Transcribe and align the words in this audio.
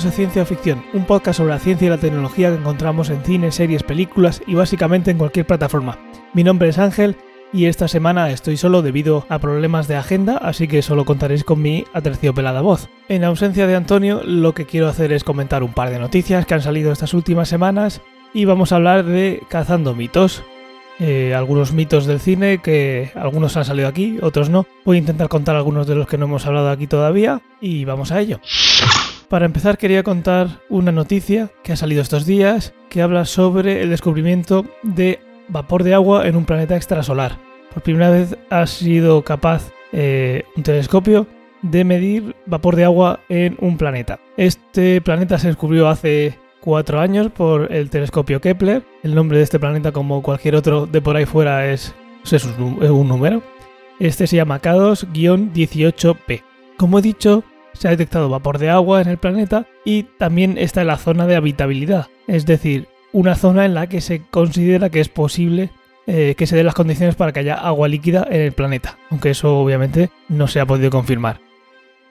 Bienvenidos 0.00 0.14
a 0.14 0.16
Ciencia 0.16 0.46
Ficción, 0.46 0.84
un 0.94 1.04
podcast 1.04 1.36
sobre 1.36 1.52
la 1.52 1.58
ciencia 1.58 1.84
y 1.84 1.90
la 1.90 1.98
tecnología 1.98 2.48
que 2.48 2.56
encontramos 2.56 3.10
en 3.10 3.22
cine, 3.22 3.52
series, 3.52 3.82
películas 3.82 4.40
y 4.46 4.54
básicamente 4.54 5.10
en 5.10 5.18
cualquier 5.18 5.46
plataforma. 5.46 5.98
Mi 6.32 6.42
nombre 6.42 6.70
es 6.70 6.78
Ángel 6.78 7.16
y 7.52 7.66
esta 7.66 7.86
semana 7.86 8.30
estoy 8.30 8.56
solo 8.56 8.80
debido 8.80 9.26
a 9.28 9.38
problemas 9.40 9.88
de 9.88 9.96
agenda, 9.96 10.38
así 10.38 10.68
que 10.68 10.80
solo 10.80 11.04
contaréis 11.04 11.44
con 11.44 11.60
mi 11.60 11.84
aterciopelada 11.92 12.62
voz. 12.62 12.88
En 13.10 13.24
ausencia 13.24 13.66
de 13.66 13.76
Antonio, 13.76 14.22
lo 14.24 14.54
que 14.54 14.64
quiero 14.64 14.88
hacer 14.88 15.12
es 15.12 15.22
comentar 15.22 15.62
un 15.62 15.74
par 15.74 15.90
de 15.90 15.98
noticias 15.98 16.46
que 16.46 16.54
han 16.54 16.62
salido 16.62 16.92
estas 16.92 17.12
últimas 17.12 17.50
semanas 17.50 18.00
y 18.32 18.46
vamos 18.46 18.72
a 18.72 18.76
hablar 18.76 19.04
de 19.04 19.42
Cazando 19.50 19.94
mitos. 19.94 20.42
Eh, 20.98 21.34
algunos 21.34 21.72
mitos 21.74 22.06
del 22.06 22.20
cine 22.20 22.58
que 22.62 23.10
algunos 23.16 23.54
han 23.58 23.66
salido 23.66 23.88
aquí, 23.88 24.18
otros 24.22 24.48
no. 24.48 24.66
Voy 24.86 24.96
a 24.96 25.00
intentar 25.00 25.28
contar 25.28 25.56
algunos 25.56 25.86
de 25.86 25.94
los 25.94 26.06
que 26.06 26.16
no 26.16 26.24
hemos 26.24 26.46
hablado 26.46 26.70
aquí 26.70 26.86
todavía 26.86 27.42
y 27.60 27.84
vamos 27.84 28.12
a 28.12 28.20
ello. 28.20 28.40
Para 29.30 29.46
empezar 29.46 29.78
quería 29.78 30.02
contar 30.02 30.48
una 30.68 30.90
noticia 30.90 31.50
que 31.62 31.72
ha 31.72 31.76
salido 31.76 32.02
estos 32.02 32.26
días 32.26 32.74
que 32.88 33.00
habla 33.00 33.24
sobre 33.24 33.80
el 33.80 33.90
descubrimiento 33.90 34.66
de 34.82 35.20
vapor 35.46 35.84
de 35.84 35.94
agua 35.94 36.26
en 36.26 36.34
un 36.34 36.44
planeta 36.44 36.74
extrasolar. 36.74 37.38
Por 37.72 37.84
primera 37.84 38.10
vez 38.10 38.36
ha 38.50 38.66
sido 38.66 39.22
capaz 39.22 39.70
eh, 39.92 40.42
un 40.56 40.64
telescopio 40.64 41.28
de 41.62 41.84
medir 41.84 42.34
vapor 42.46 42.74
de 42.74 42.82
agua 42.82 43.20
en 43.28 43.56
un 43.60 43.78
planeta. 43.78 44.18
Este 44.36 45.00
planeta 45.00 45.38
se 45.38 45.46
descubrió 45.46 45.88
hace 45.88 46.36
cuatro 46.60 46.98
años 46.98 47.30
por 47.30 47.72
el 47.72 47.88
telescopio 47.88 48.40
Kepler. 48.40 48.82
El 49.04 49.14
nombre 49.14 49.38
de 49.38 49.44
este 49.44 49.60
planeta, 49.60 49.92
como 49.92 50.22
cualquier 50.22 50.56
otro 50.56 50.86
de 50.86 51.00
por 51.00 51.14
ahí 51.14 51.24
fuera, 51.24 51.70
es, 51.70 51.94
es 52.32 52.44
un 52.58 53.06
número. 53.06 53.44
Este 54.00 54.26
se 54.26 54.34
llama 54.34 54.60
K2-18p. 54.60 56.42
Como 56.76 56.98
he 56.98 57.02
dicho, 57.02 57.44
se 57.72 57.88
ha 57.88 57.92
detectado 57.92 58.28
vapor 58.28 58.58
de 58.58 58.70
agua 58.70 59.00
en 59.00 59.08
el 59.08 59.18
planeta 59.18 59.66
y 59.84 60.04
también 60.18 60.58
está 60.58 60.82
en 60.82 60.88
la 60.88 60.96
zona 60.96 61.26
de 61.26 61.36
habitabilidad, 61.36 62.08
es 62.26 62.46
decir, 62.46 62.88
una 63.12 63.34
zona 63.34 63.64
en 63.64 63.74
la 63.74 63.88
que 63.88 64.00
se 64.00 64.22
considera 64.30 64.90
que 64.90 65.00
es 65.00 65.08
posible 65.08 65.70
eh, 66.06 66.34
que 66.36 66.46
se 66.46 66.56
den 66.56 66.66
las 66.66 66.74
condiciones 66.74 67.14
para 67.14 67.32
que 67.32 67.40
haya 67.40 67.54
agua 67.54 67.86
líquida 67.86 68.26
en 68.28 68.40
el 68.40 68.52
planeta, 68.52 68.98
aunque 69.10 69.30
eso 69.30 69.58
obviamente 69.58 70.10
no 70.28 70.48
se 70.48 70.58
ha 70.58 70.66
podido 70.66 70.90
confirmar. 70.90 71.40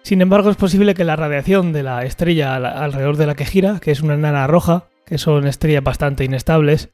Sin 0.04 0.22
embargo, 0.22 0.50
es 0.50 0.56
posible 0.56 0.94
que 0.94 1.04
la 1.04 1.16
radiación 1.16 1.74
de 1.74 1.84
la 1.84 2.06
estrella 2.06 2.56
alrededor 2.56 3.18
de 3.18 3.26
la 3.26 3.36
que 3.36 3.46
gira, 3.46 3.80
que 3.82 3.92
es 3.92 4.02
una 4.02 4.14
enana 4.14 4.48
roja, 4.48 4.86
que 5.06 5.18
son 5.18 5.48
estrellas 5.48 5.84
bastante 5.84 6.24
inestables, 6.24 6.92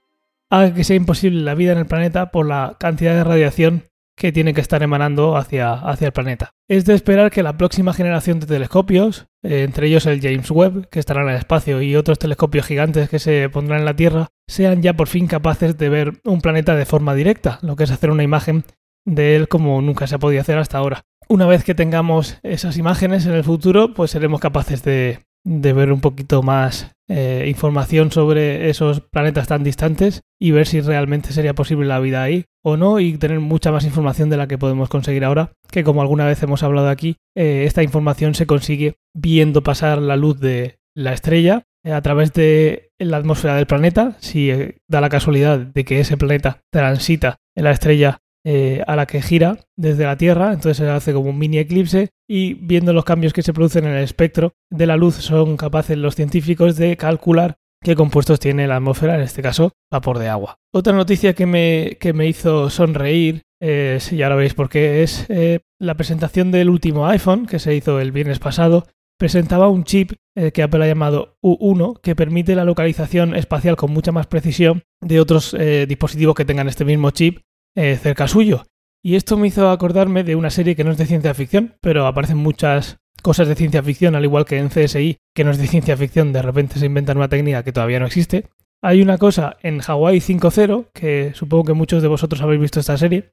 haga 0.50 0.74
que 0.74 0.84
sea 0.84 0.96
imposible 0.96 1.44
la 1.44 1.54
vida 1.54 1.74
en 1.74 1.80
el 1.80 1.86
planeta 1.86 2.32
por 2.32 2.48
la 2.48 2.78
cantidad 2.80 3.14
de 3.14 3.24
radiación 3.24 3.84
que 4.16 4.32
tiene 4.32 4.54
que 4.54 4.62
estar 4.62 4.82
emanando 4.82 5.36
hacia, 5.38 5.74
hacia 5.74 6.08
el 6.08 6.14
planeta. 6.14 6.52
Es 6.68 6.86
de 6.86 6.94
esperar 6.94 7.32
que 7.32 7.44
la 7.44 7.58
próxima 7.58 7.94
generación 7.94 8.40
de 8.40 8.48
telescopios, 8.48 9.28
eh, 9.44 9.64
entre 9.64 9.88
ellos 9.88 10.06
el 10.06 10.22
James 10.22 10.50
Webb, 10.50 10.90
que 10.90 11.00
estará 11.00 11.22
en 11.24 11.30
el 11.30 11.36
espacio, 11.36 11.82
y 11.82 11.96
otros 11.96 12.20
telescopios 12.20 12.66
gigantes 12.66 13.10
que 13.10 13.20
se 13.20 13.50
pondrán 13.50 13.80
en 13.80 13.86
la 13.86 13.96
Tierra, 13.96 14.30
sean 14.48 14.82
ya 14.82 14.94
por 14.94 15.08
fin 15.08 15.28
capaces 15.28 15.78
de 15.78 15.90
ver 15.90 16.14
un 16.24 16.42
planeta 16.42 16.76
de 16.76 16.86
forma 16.86 17.14
directa, 17.14 17.60
lo 17.62 17.76
que 17.76 17.84
es 17.84 17.92
hacer 17.92 18.10
una 18.10 18.24
imagen 18.24 18.64
de 19.06 19.36
él 19.36 19.48
como 19.48 19.82
nunca 19.82 20.08
se 20.08 20.16
ha 20.16 20.20
podido 20.20 20.42
hacer 20.42 20.58
hasta 20.58 20.78
ahora. 20.78 21.04
Una 21.28 21.46
vez 21.46 21.64
que 21.64 21.76
tengamos 21.76 22.38
esas 22.44 22.78
imágenes 22.78 23.26
en 23.26 23.34
el 23.34 23.44
futuro, 23.44 23.94
pues 23.94 24.12
seremos 24.12 24.40
capaces 24.40 24.84
de, 24.84 25.26
de 25.46 25.74
ver 25.74 25.92
un 25.92 26.02
poquito 26.02 26.42
más 26.44 26.92
eh, 27.08 27.46
información 27.48 28.12
sobre 28.12 28.70
esos 28.70 29.02
planetas 29.02 29.48
tan 29.48 29.64
distantes 29.64 30.22
y 30.42 30.52
ver 30.52 30.66
si 30.66 30.82
realmente 30.82 31.32
sería 31.32 31.54
posible 31.54 31.86
la 31.86 32.00
vida 32.00 32.24
ahí 32.24 32.46
o 32.64 32.78
no 32.78 33.00
y 33.00 33.18
tener 33.18 33.40
mucha 33.40 33.72
más 33.72 33.86
información 33.86 34.30
de 34.32 34.38
la 34.38 34.48
que 34.48 34.58
podemos 34.58 34.90
conseguir 34.90 35.24
ahora, 35.24 35.52
que 35.72 35.84
como 35.84 36.02
alguna 36.02 36.26
vez 36.26 36.42
hemos 36.42 36.64
hablado 36.64 36.90
aquí, 36.90 37.18
eh, 37.36 37.64
esta 37.68 37.84
información 37.84 38.34
se 38.34 38.48
consigue 38.48 38.96
viendo 39.14 39.62
pasar 39.62 40.02
la 40.02 40.16
luz 40.16 40.40
de 40.40 40.80
la 40.96 41.14
estrella 41.14 41.64
eh, 41.84 41.92
a 41.92 42.02
través 42.02 42.34
de 42.34 42.90
la 42.98 43.18
atmósfera 43.18 43.56
del 43.56 43.68
planeta, 43.68 44.18
si 44.20 44.52
da 44.90 45.00
la 45.00 45.10
casualidad 45.10 45.60
de 45.60 45.86
que 45.86 46.00
ese 46.00 46.18
planeta 46.18 46.62
transita 46.72 47.38
en 47.56 47.66
la 47.66 47.72
estrella 47.72 48.18
eh, 48.48 48.84
a 48.86 48.96
la 48.96 49.08
que 49.08 49.24
gira 49.24 49.58
desde 49.76 50.04
la 50.04 50.18
Tierra, 50.18 50.54
entonces 50.54 50.78
se 50.78 50.88
hace 50.88 51.14
como 51.14 51.32
un 51.32 51.40
mini 51.40 51.58
eclipse 51.58 52.10
y 52.30 52.54
viendo 52.54 52.94
los 52.94 53.04
cambios 53.04 53.34
que 53.34 53.42
se 53.42 53.54
producen 53.54 53.86
en 53.86 53.94
el 53.96 54.04
espectro 54.04 54.54
de 54.70 54.86
la 54.86 54.98
luz 54.98 55.16
son 55.16 55.58
capaces 55.58 55.98
los 55.98 56.14
científicos 56.14 56.76
de 56.76 56.96
calcular 56.96 57.58
qué 57.84 57.96
compuestos 57.96 58.40
tiene 58.40 58.68
la 58.68 58.76
atmósfera, 58.76 59.16
en 59.16 59.22
este 59.22 59.42
caso 59.42 59.72
vapor 59.92 60.20
de 60.20 60.30
agua. 60.30 60.60
Otra 60.72 60.94
noticia 60.94 61.34
que 61.34 61.48
me, 61.48 61.98
que 62.00 62.14
me 62.14 62.28
hizo 62.28 62.70
sonreír, 62.70 63.42
eh, 63.60 63.98
si 64.00 64.18
ya 64.18 64.30
lo 64.30 64.38
veis 64.38 64.54
por 64.54 64.70
qué, 64.70 65.02
es 65.02 65.26
eh, 65.30 65.62
la 65.80 65.96
presentación 65.96 66.52
del 66.52 66.70
último 66.70 67.08
iPhone 67.08 67.48
que 67.48 67.58
se 67.58 67.76
hizo 67.76 68.00
el 68.00 68.12
viernes 68.12 68.38
pasado. 68.38 68.86
Presentaba 69.18 69.70
un 69.70 69.86
chip 69.86 70.12
que 70.54 70.62
Apple 70.62 70.84
ha 70.84 70.88
llamado 70.88 71.38
U1 71.42 72.02
que 72.02 72.18
permite 72.18 72.54
la 72.54 72.66
localización 72.66 73.34
espacial 73.34 73.78
con 73.78 73.92
mucha 73.92 74.12
más 74.12 74.28
precisión 74.28 74.84
de 75.00 75.22
otros 75.22 75.56
dispositivos 75.88 76.36
que 76.36 76.44
tengan 76.44 76.68
este 76.68 76.84
mismo 76.84 77.12
chip 77.12 77.40
eh, 77.76 77.98
cerca 77.98 78.28
suyo. 78.28 78.66
Y 79.04 79.16
esto 79.16 79.38
me 79.38 79.48
hizo 79.48 79.70
acordarme 79.70 80.24
de 80.24 80.36
una 80.36 80.50
serie 80.50 80.76
que 80.76 80.84
no 80.84 80.92
es 80.92 80.98
de 80.98 81.06
ciencia 81.06 81.34
ficción, 81.34 81.76
pero 81.82 82.08
aparecen 82.08 82.38
muchas 82.38 82.98
cosas 83.22 83.48
de 83.48 83.56
ciencia 83.56 83.84
ficción, 83.84 84.16
al 84.16 84.24
igual 84.24 84.46
que 84.46 84.58
en 84.58 84.70
CSI, 84.70 85.18
que 85.36 85.44
no 85.44 85.52
es 85.52 85.58
de 85.58 85.68
ciencia 85.68 85.96
ficción, 85.96 86.34
de 86.34 86.42
repente 86.42 86.80
se 86.80 86.86
inventan 86.86 87.18
una 87.18 87.30
técnica 87.30 87.64
que 87.64 87.72
todavía 87.72 88.00
no 88.00 88.08
existe. 88.08 88.48
Hay 88.84 89.02
una 89.02 89.18
cosa 89.18 89.58
en 89.62 89.82
Hawaii 89.82 90.20
5.0, 90.20 90.90
que 90.94 91.34
supongo 91.34 91.66
que 91.66 91.74
muchos 91.74 92.02
de 92.02 92.08
vosotros 92.08 92.42
habéis 92.42 92.62
visto 92.62 92.80
esta 92.80 92.98
serie. 92.98 93.32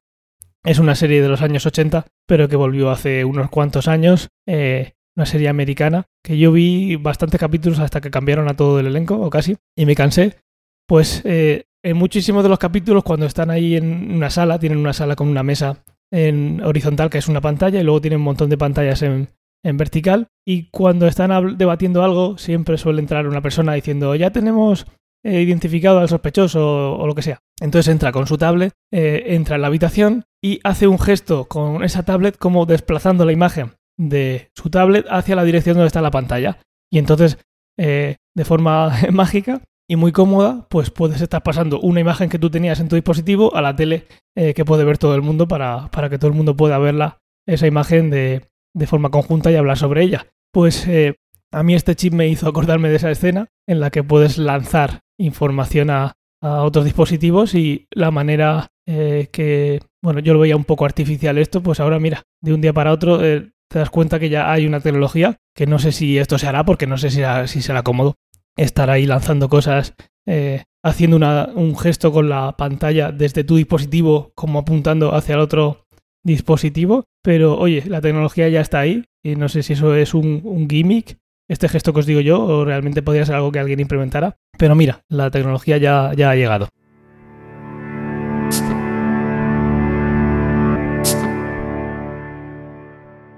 Es 0.64 0.78
una 0.78 0.94
serie 0.94 1.20
de 1.20 1.28
los 1.28 1.42
años 1.42 1.66
80, 1.66 2.06
pero 2.26 2.48
que 2.48 2.56
volvió 2.56 2.90
hace 2.90 3.24
unos 3.24 3.50
cuantos 3.50 3.88
años. 3.88 4.28
Eh, 4.46 4.92
una 5.16 5.26
serie 5.26 5.48
americana, 5.48 6.06
que 6.22 6.38
yo 6.38 6.52
vi 6.52 6.96
bastantes 6.96 7.38
capítulos 7.38 7.78
hasta 7.80 8.00
que 8.00 8.10
cambiaron 8.10 8.48
a 8.48 8.56
todo 8.56 8.80
el 8.80 8.86
elenco, 8.86 9.20
o 9.20 9.30
casi, 9.30 9.56
y 9.76 9.84
me 9.84 9.94
cansé. 9.94 10.38
Pues 10.86 11.22
eh, 11.24 11.64
en 11.82 11.96
muchísimos 11.96 12.42
de 12.42 12.48
los 12.48 12.58
capítulos, 12.58 13.02
cuando 13.02 13.26
están 13.26 13.50
ahí 13.50 13.76
en 13.76 14.12
una 14.12 14.30
sala, 14.30 14.58
tienen 14.58 14.78
una 14.78 14.92
sala 14.92 15.16
con 15.16 15.28
una 15.28 15.42
mesa 15.42 15.82
en 16.12 16.62
horizontal, 16.62 17.10
que 17.10 17.18
es 17.18 17.28
una 17.28 17.40
pantalla, 17.40 17.80
y 17.80 17.84
luego 17.84 18.00
tienen 18.00 18.20
un 18.20 18.24
montón 18.24 18.50
de 18.50 18.58
pantallas 18.58 19.02
en, 19.02 19.28
vertical. 19.64 20.28
Y 20.46 20.68
cuando 20.70 21.06
están 21.06 21.56
debatiendo 21.56 22.02
algo, 22.02 22.38
siempre 22.38 22.78
suele 22.78 23.00
entrar 23.00 23.26
una 23.26 23.40
persona 23.40 23.74
diciendo, 23.74 24.14
ya 24.14 24.30
tenemos 24.30 24.86
eh, 25.24 25.40
identificado 25.40 26.00
al 26.00 26.08
sospechoso 26.08 26.96
o, 26.96 27.06
lo 27.06 27.14
que 27.14 27.22
sea. 27.22 27.38
Entonces 27.60 27.92
entra 27.92 28.12
con 28.12 28.26
su 28.26 28.38
tablet, 28.38 28.72
eh, 28.92 29.24
entra 29.28 29.56
en 29.56 29.62
la 29.62 29.68
habitación 29.68 30.24
y 30.42 30.60
hace 30.64 30.88
un 30.88 30.98
gesto 30.98 31.44
con 31.44 31.84
esa 31.84 32.04
tablet 32.04 32.36
como 32.36 32.66
desplazando 32.66 33.24
la 33.24 33.32
imagen 33.32 33.74
de 33.96 34.50
su 34.56 34.68
tablet 34.68 35.06
hacia 35.08 35.36
la 35.36 35.44
dirección 35.44 35.76
donde 35.76 35.86
está 35.86 36.02
la 36.02 36.10
pantalla. 36.10 36.58
Y 36.90 36.98
entonces, 36.98 37.38
eh, 37.78 38.16
de 38.34 38.44
forma 38.44 38.92
mágica, 39.12 39.62
y 39.92 39.96
muy 39.96 40.10
cómoda, 40.10 40.66
pues 40.70 40.88
puedes 40.88 41.20
estar 41.20 41.42
pasando 41.42 41.78
una 41.78 42.00
imagen 42.00 42.30
que 42.30 42.38
tú 42.38 42.48
tenías 42.48 42.80
en 42.80 42.88
tu 42.88 42.96
dispositivo 42.96 43.54
a 43.54 43.60
la 43.60 43.76
tele 43.76 44.06
eh, 44.34 44.54
que 44.54 44.64
puede 44.64 44.84
ver 44.84 44.96
todo 44.96 45.14
el 45.14 45.20
mundo 45.20 45.46
para, 45.46 45.90
para, 45.90 46.08
que 46.08 46.16
todo 46.16 46.30
el 46.30 46.36
mundo 46.36 46.56
pueda 46.56 46.78
verla, 46.78 47.18
esa 47.46 47.66
imagen 47.66 48.08
de, 48.08 48.48
de 48.74 48.86
forma 48.86 49.10
conjunta 49.10 49.50
y 49.50 49.56
hablar 49.56 49.76
sobre 49.76 50.02
ella. 50.02 50.28
Pues 50.50 50.88
eh, 50.88 51.16
a 51.52 51.62
mí 51.62 51.74
este 51.74 51.94
chip 51.94 52.14
me 52.14 52.26
hizo 52.26 52.48
acordarme 52.48 52.88
de 52.88 52.96
esa 52.96 53.10
escena 53.10 53.48
en 53.68 53.80
la 53.80 53.90
que 53.90 54.02
puedes 54.02 54.38
lanzar 54.38 55.00
información 55.18 55.90
a, 55.90 56.14
a 56.40 56.62
otros 56.62 56.86
dispositivos 56.86 57.54
y 57.54 57.86
la 57.90 58.10
manera 58.10 58.68
eh, 58.88 59.28
que, 59.30 59.82
bueno, 60.02 60.20
yo 60.20 60.32
lo 60.32 60.40
veía 60.40 60.56
un 60.56 60.64
poco 60.64 60.86
artificial 60.86 61.36
esto, 61.36 61.62
pues 61.62 61.80
ahora 61.80 62.00
mira, 62.00 62.22
de 62.40 62.54
un 62.54 62.62
día 62.62 62.72
para 62.72 62.92
otro 62.92 63.18
te 63.18 63.78
das 63.78 63.90
cuenta 63.90 64.18
que 64.18 64.30
ya 64.30 64.50
hay 64.50 64.66
una 64.66 64.80
tecnología 64.80 65.36
que 65.54 65.66
no 65.66 65.78
sé 65.78 65.92
si 65.92 66.16
esto 66.16 66.38
se 66.38 66.46
hará 66.46 66.64
porque 66.64 66.86
no 66.86 66.96
sé 66.96 67.10
si, 67.10 67.20
si 67.46 67.60
será 67.60 67.82
cómodo, 67.82 68.14
estar 68.56 68.90
ahí 68.90 69.06
lanzando 69.06 69.48
cosas, 69.48 69.94
eh, 70.26 70.64
haciendo 70.84 71.16
un 71.54 71.76
gesto 71.76 72.12
con 72.12 72.28
la 72.28 72.56
pantalla 72.56 73.12
desde 73.12 73.44
tu 73.44 73.56
dispositivo 73.56 74.32
como 74.34 74.58
apuntando 74.58 75.14
hacia 75.14 75.34
el 75.34 75.40
otro 75.40 75.86
dispositivo. 76.24 77.04
Pero 77.22 77.58
oye, 77.58 77.84
la 77.86 78.00
tecnología 78.00 78.48
ya 78.48 78.60
está 78.60 78.80
ahí 78.80 79.04
y 79.22 79.36
no 79.36 79.48
sé 79.48 79.62
si 79.62 79.74
eso 79.74 79.94
es 79.94 80.14
un, 80.14 80.66
gimmick, 80.68 81.18
este 81.48 81.68
gesto 81.68 81.92
que 81.92 82.00
os 82.00 82.06
digo 82.06 82.20
yo, 82.20 82.42
o 82.42 82.64
realmente 82.64 83.02
podría 83.02 83.24
ser 83.24 83.36
algo 83.36 83.52
que 83.52 83.60
alguien 83.60 83.80
implementara. 83.80 84.36
Pero 84.58 84.74
mira, 84.74 85.02
la 85.08 85.30
tecnología 85.30 85.78
ya, 85.78 86.12
ya 86.16 86.30
ha 86.30 86.36
llegado. 86.36 86.68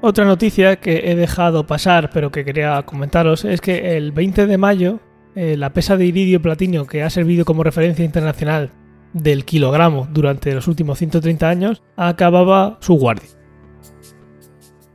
Otra 0.07 0.27
noticia 0.27 0.77
que 0.77 1.11
he 1.11 1.15
dejado 1.15 1.67
pasar 1.67 2.11
pero 2.13 2.31
que 2.31 2.45
quería 2.45 2.83
comentaros 2.83 3.47
es 3.47 3.63
que 3.63 3.97
el 3.97 4.13
20 4.13 4.47
de 4.47 4.59
mayo 4.59 5.01
eh, 5.35 5.57
la 5.57 5.73
pesa 5.73 5.97
de 5.97 6.07
iridio 6.07 6.41
platino 6.41 6.87
que 6.87 7.03
ha 7.03 7.11
servido 7.11 7.45
como 7.45 7.65
referencia 7.65 8.05
internacional 8.05 8.71
del 9.13 9.45
kilogramo 9.45 10.09
durante 10.13 10.53
los 10.55 10.69
últimos 10.69 10.99
130 10.99 11.49
años 11.49 11.83
acababa 11.97 12.79
su 12.81 12.95
guardia. 12.95 13.29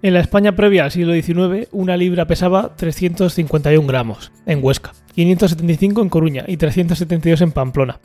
En 0.01 0.13
la 0.13 0.21
España 0.21 0.55
previa 0.55 0.85
al 0.85 0.91
siglo 0.91 1.13
XIX, 1.13 1.67
una 1.71 1.97
libra 1.97 2.25
pesaba 2.25 2.75
351 2.75 3.85
gramos 3.85 4.31
en 4.45 4.63
Huesca, 4.63 4.93
575 5.13 6.01
en 6.01 6.09
Coruña 6.09 6.45
y 6.47 6.55
372 6.55 7.41
en 7.41 7.51
Pamplona. 7.51 7.99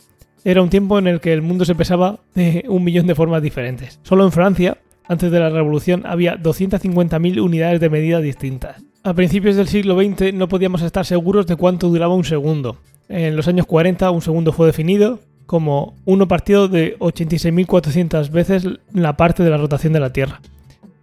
Era 0.44 0.60
un 0.60 0.70
tiempo 0.70 0.98
en 0.98 1.06
el 1.06 1.20
que 1.20 1.32
el 1.32 1.42
mundo 1.42 1.64
se 1.64 1.76
pesaba 1.76 2.20
de 2.34 2.64
un 2.68 2.82
millón 2.82 3.06
de 3.06 3.14
formas 3.14 3.42
diferentes. 3.42 4.00
Solo 4.02 4.24
en 4.24 4.32
Francia 4.32 4.78
antes 5.06 5.30
de 5.30 5.38
la 5.38 5.50
revolución 5.50 6.02
había 6.04 6.36
250.000 6.36 7.40
unidades 7.40 7.80
de 7.80 7.90
medida 7.90 8.20
distintas. 8.20 8.82
A 9.06 9.12
principios 9.12 9.56
del 9.56 9.68
siglo 9.68 10.00
XX 10.00 10.32
no 10.32 10.48
podíamos 10.48 10.80
estar 10.80 11.04
seguros 11.04 11.46
de 11.46 11.56
cuánto 11.56 11.90
duraba 11.90 12.14
un 12.14 12.24
segundo. 12.24 12.78
En 13.10 13.36
los 13.36 13.48
años 13.48 13.66
40 13.66 14.10
un 14.10 14.22
segundo 14.22 14.50
fue 14.50 14.66
definido 14.66 15.20
como 15.44 15.94
uno 16.06 16.26
partido 16.26 16.68
de 16.68 16.98
86.400 17.00 18.30
veces 18.30 18.66
la 18.94 19.18
parte 19.18 19.42
de 19.42 19.50
la 19.50 19.58
rotación 19.58 19.92
de 19.92 20.00
la 20.00 20.14
Tierra. 20.14 20.40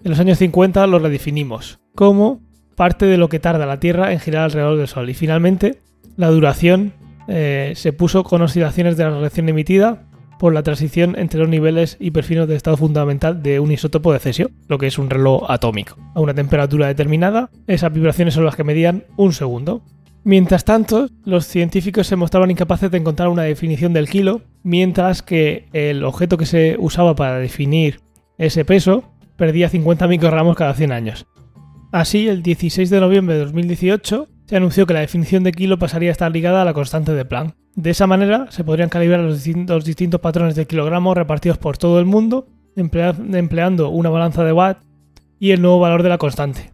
En 0.04 0.10
los 0.10 0.20
años 0.20 0.40
50 0.40 0.88
lo 0.88 0.98
redefinimos 0.98 1.80
como 1.94 2.42
parte 2.76 3.06
de 3.06 3.18
lo 3.18 3.30
que 3.30 3.40
tarda 3.40 3.68
la 3.68 3.80
Tierra 3.80 4.12
en 4.12 4.20
girar 4.20 4.46
alrededor 4.46 4.80
del 4.80 4.88
Sol. 4.88 5.08
Y 5.12 5.14
finalmente 5.14 5.78
la 6.18 6.30
duración 6.30 6.94
eh, 7.28 7.74
se 7.76 7.94
puso 7.94 8.24
con 8.24 8.42
oscilaciones 8.42 8.98
de 8.98 9.04
la 9.04 9.12
radiación 9.12 9.48
emitida 9.48 10.08
por 10.42 10.56
la 10.56 10.64
transición 10.64 11.16
entre 11.20 11.40
los 11.40 11.50
niveles 11.50 11.98
hiperfinos 12.00 12.48
de 12.48 12.56
estado 12.56 12.76
fundamental 12.76 13.44
de 13.44 13.60
un 13.60 13.72
isótopo 13.72 14.12
de 14.12 14.18
cesio, 14.18 14.50
lo 14.68 14.80
que 14.80 14.88
es 14.88 14.98
un 14.98 15.12
reloj 15.12 15.44
atómico. 15.48 15.98
A 16.16 16.20
una 16.20 16.34
temperatura 16.34 16.88
determinada, 16.88 17.52
esas 17.68 17.94
vibraciones 17.94 18.34
son 18.34 18.46
las 18.46 18.56
que 18.56 18.64
medían 18.64 19.04
un 19.18 19.34
segundo. 19.34 19.84
Mientras 20.24 20.66
tanto, 20.66 21.10
los 21.26 21.46
científicos 21.46 22.08
se 22.08 22.16
mostraban 22.16 22.50
incapaces 22.50 22.90
de 22.90 22.98
encontrar 22.98 23.30
una 23.30 23.44
definición 23.44 23.94
del 23.94 24.10
kilo, 24.10 24.42
mientras 24.64 25.22
que 25.22 25.68
el 25.74 26.04
objeto 26.04 26.38
que 26.38 26.48
se 26.48 26.76
usaba 26.80 27.14
para 27.14 27.38
definir 27.38 28.00
ese 28.40 28.66
peso 28.66 29.04
perdía 29.36 29.70
50 29.70 30.08
microgramos 30.08 30.56
cada 30.56 30.74
100 30.74 30.92
años. 30.92 31.28
Así, 31.92 32.28
el 32.28 32.42
16 32.42 32.90
de 32.90 33.00
noviembre 33.00 33.36
de 33.36 33.42
2018, 33.42 34.28
se 34.52 34.58
anunció 34.58 34.86
que 34.86 34.94
la 34.94 35.00
definición 35.00 35.46
de 35.46 35.54
kilo 35.54 35.80
pasaría 35.80 36.10
a 36.10 36.12
estar 36.12 36.30
ligada 36.30 36.62
a 36.62 36.66
la 36.66 36.74
constante 36.74 37.14
de 37.14 37.24
Planck. 37.24 37.56
De 37.74 37.92
esa 37.92 38.06
manera 38.06 38.48
se 38.50 38.66
podrían 38.66 38.90
calibrar 38.90 39.22
los 39.22 39.46
distintos, 39.46 40.20
patrones 40.20 40.56
de 40.56 40.68
kilogramos 40.68 41.16
repartidos 41.16 41.58
por 41.58 41.78
todo 41.78 42.00
el 42.00 42.06
mundo, 42.06 42.50
empleando 42.76 43.88
una 43.88 44.10
balanza 44.10 44.44
de 44.44 44.52
watt 44.52 44.84
y 45.40 45.52
el 45.52 45.62
nuevo 45.62 45.80
valor 45.80 46.04
de 46.04 46.10
la 46.10 46.18
constante. 46.18 46.74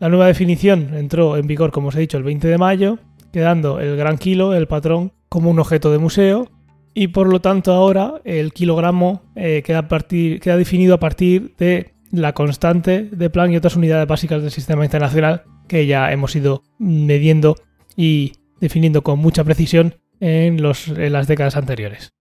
La 0.00 0.10
nueva 0.10 0.26
definición 0.26 0.90
entró 0.92 1.38
en 1.38 1.46
vigor, 1.46 1.72
como 1.72 1.88
os 1.88 1.96
he 1.96 2.00
dicho, 2.00 2.18
el 2.18 2.24
20 2.24 2.46
de 2.46 2.58
mayo, 2.58 2.98
quedando 3.32 3.80
el 3.80 3.96
gran 3.96 4.18
kilo, 4.18 4.52
el 4.52 4.68
patrón, 4.68 5.14
como 5.30 5.48
un 5.48 5.58
objeto 5.58 5.90
de 5.90 5.96
museo, 5.96 6.50
y 6.92 7.08
por 7.08 7.26
lo 7.26 7.40
tanto 7.40 7.72
ahora 7.72 8.20
el 8.24 8.52
kilogramo 8.52 9.22
eh, 9.34 9.62
queda 9.64 10.56
definido 10.58 10.94
a 10.96 11.00
partir 11.00 11.54
de 11.56 11.93
la 12.14 12.32
constante 12.32 13.08
de 13.10 13.30
Planck 13.30 13.52
y 13.52 13.56
otras 13.56 13.76
unidades 13.76 14.06
básicas 14.06 14.40
del 14.40 14.50
sistema 14.50 14.84
internacional 14.84 15.42
que 15.68 15.86
ya 15.86 16.12
hemos 16.12 16.34
ido 16.36 16.62
midiendo 16.78 17.56
y 17.96 18.32
definiendo 18.60 19.02
con 19.02 19.18
mucha 19.18 19.42
precisión 19.42 19.96
en, 20.20 20.62
los, 20.62 20.88
las 20.88 21.26
décadas 21.26 21.56
anteriores. 21.56 22.12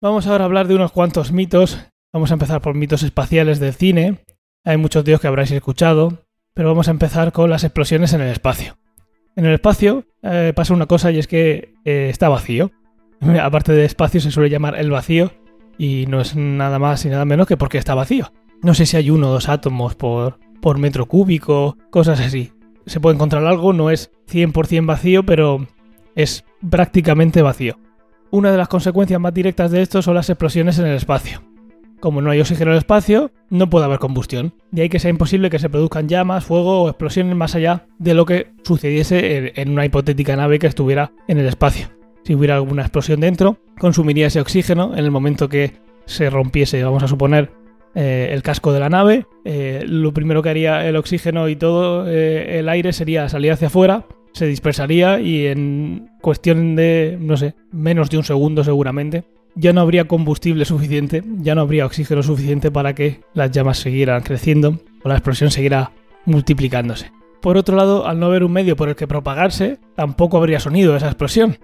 Vamos 0.00 0.26
ahora 0.26 0.44
a 0.44 0.46
hablar 0.46 0.68
de 0.68 0.76
unos 0.76 0.92
cuantos 0.92 1.32
mitos. 1.32 1.78
Vamos 2.12 2.30
a 2.30 2.34
empezar 2.34 2.60
por 2.60 2.74
mitos 2.74 3.02
espaciales 3.02 3.58
del 3.58 3.74
cine. 3.74 4.18
Hay 4.64 4.76
muchos 4.76 5.06
ellos 5.06 5.20
que 5.20 5.26
habréis 5.26 5.50
escuchado, 5.50 6.24
pero 6.54 6.68
vamos 6.68 6.88
a 6.88 6.92
empezar 6.92 7.32
con 7.32 7.50
las 7.50 7.64
explosiones 7.64 8.12
en 8.12 8.20
el 8.20 8.30
espacio. 8.30 8.76
En 9.34 9.46
el 9.46 9.54
espacio 9.54 10.04
eh, 10.22 10.52
pasa 10.54 10.74
una 10.74 10.86
cosa 10.86 11.10
y 11.10 11.18
es 11.18 11.26
que 11.26 11.74
eh, 11.84 12.08
está 12.08 12.28
vacío. 12.28 12.70
Aparte 13.42 13.72
de 13.72 13.84
espacio 13.84 14.20
se 14.20 14.30
suele 14.30 14.50
llamar 14.50 14.78
el 14.78 14.90
vacío 14.90 15.32
y 15.76 16.06
no 16.06 16.20
es 16.20 16.36
nada 16.36 16.78
más 16.78 17.04
y 17.04 17.08
nada 17.08 17.24
menos 17.24 17.48
que 17.48 17.56
porque 17.56 17.78
está 17.78 17.94
vacío. 17.94 18.32
No 18.62 18.74
sé 18.74 18.86
si 18.86 18.96
hay 18.96 19.10
uno 19.10 19.28
o 19.28 19.32
dos 19.32 19.48
átomos 19.48 19.96
por, 19.96 20.38
por 20.60 20.78
metro 20.78 21.06
cúbico, 21.06 21.76
cosas 21.90 22.20
así. 22.20 22.52
Se 22.86 23.00
puede 23.00 23.16
encontrar 23.16 23.44
algo, 23.44 23.72
no 23.72 23.90
es 23.90 24.12
100% 24.30 24.86
vacío, 24.86 25.24
pero 25.24 25.66
es 26.14 26.44
prácticamente 26.70 27.42
vacío. 27.42 27.78
Una 28.30 28.50
de 28.50 28.56
las 28.56 28.68
consecuencias 28.68 29.20
más 29.20 29.34
directas 29.34 29.70
de 29.70 29.82
esto 29.82 30.00
son 30.00 30.14
las 30.14 30.30
explosiones 30.30 30.78
en 30.78 30.86
el 30.86 30.96
espacio. 30.96 31.42
Como 32.00 32.22
no 32.22 32.30
hay 32.30 32.40
oxígeno 32.40 32.70
en 32.70 32.76
el 32.76 32.78
espacio, 32.78 33.30
no 33.50 33.68
puede 33.68 33.84
haber 33.84 33.98
combustión. 33.98 34.54
De 34.70 34.82
ahí 34.82 34.88
que 34.88 34.98
sea 34.98 35.10
imposible 35.10 35.50
que 35.50 35.58
se 35.58 35.68
produzcan 35.68 36.08
llamas, 36.08 36.44
fuego 36.44 36.82
o 36.82 36.88
explosiones 36.88 37.36
más 37.36 37.54
allá 37.54 37.86
de 37.98 38.14
lo 38.14 38.26
que 38.26 38.52
sucediese 38.64 39.52
en 39.60 39.70
una 39.70 39.84
hipotética 39.84 40.34
nave 40.34 40.58
que 40.58 40.66
estuviera 40.66 41.12
en 41.28 41.38
el 41.38 41.46
espacio. 41.46 41.88
Si 42.24 42.34
hubiera 42.34 42.54
alguna 42.54 42.82
explosión 42.82 43.20
dentro, 43.20 43.58
consumiría 43.78 44.28
ese 44.28 44.40
oxígeno 44.40 44.92
en 44.92 45.00
el 45.04 45.10
momento 45.10 45.48
que 45.48 45.74
se 46.06 46.30
rompiese, 46.30 46.82
vamos 46.82 47.02
a 47.02 47.08
suponer, 47.08 47.50
eh, 47.94 48.30
el 48.32 48.42
casco 48.42 48.72
de 48.72 48.80
la 48.80 48.88
nave. 48.88 49.26
Eh, 49.44 49.84
lo 49.86 50.12
primero 50.12 50.42
que 50.42 50.50
haría 50.50 50.86
el 50.88 50.96
oxígeno 50.96 51.48
y 51.48 51.56
todo 51.56 52.08
eh, 52.08 52.58
el 52.58 52.68
aire 52.68 52.92
sería 52.92 53.28
salir 53.28 53.52
hacia 53.52 53.68
afuera 53.68 54.06
se 54.32 54.46
dispersaría 54.46 55.20
y 55.20 55.46
en 55.46 56.10
cuestión 56.20 56.74
de, 56.74 57.16
no 57.20 57.36
sé, 57.36 57.54
menos 57.70 58.10
de 58.10 58.18
un 58.18 58.24
segundo 58.24 58.64
seguramente, 58.64 59.24
ya 59.54 59.72
no 59.72 59.80
habría 59.80 60.06
combustible 60.06 60.64
suficiente, 60.64 61.22
ya 61.38 61.54
no 61.54 61.62
habría 61.62 61.86
oxígeno 61.86 62.22
suficiente 62.22 62.70
para 62.70 62.94
que 62.94 63.20
las 63.34 63.50
llamas 63.50 63.78
siguieran 63.78 64.22
creciendo 64.22 64.78
o 65.02 65.08
la 65.08 65.14
explosión 65.14 65.50
siguiera 65.50 65.92
multiplicándose. 66.24 67.12
Por 67.40 67.56
otro 67.56 67.76
lado, 67.76 68.06
al 68.06 68.20
no 68.20 68.26
haber 68.26 68.44
un 68.44 68.52
medio 68.52 68.76
por 68.76 68.88
el 68.88 68.94
que 68.94 69.08
propagarse, 69.08 69.78
tampoco 69.96 70.36
habría 70.36 70.60
sonido 70.60 70.94
esa 70.94 71.08
explosión, 71.08 71.58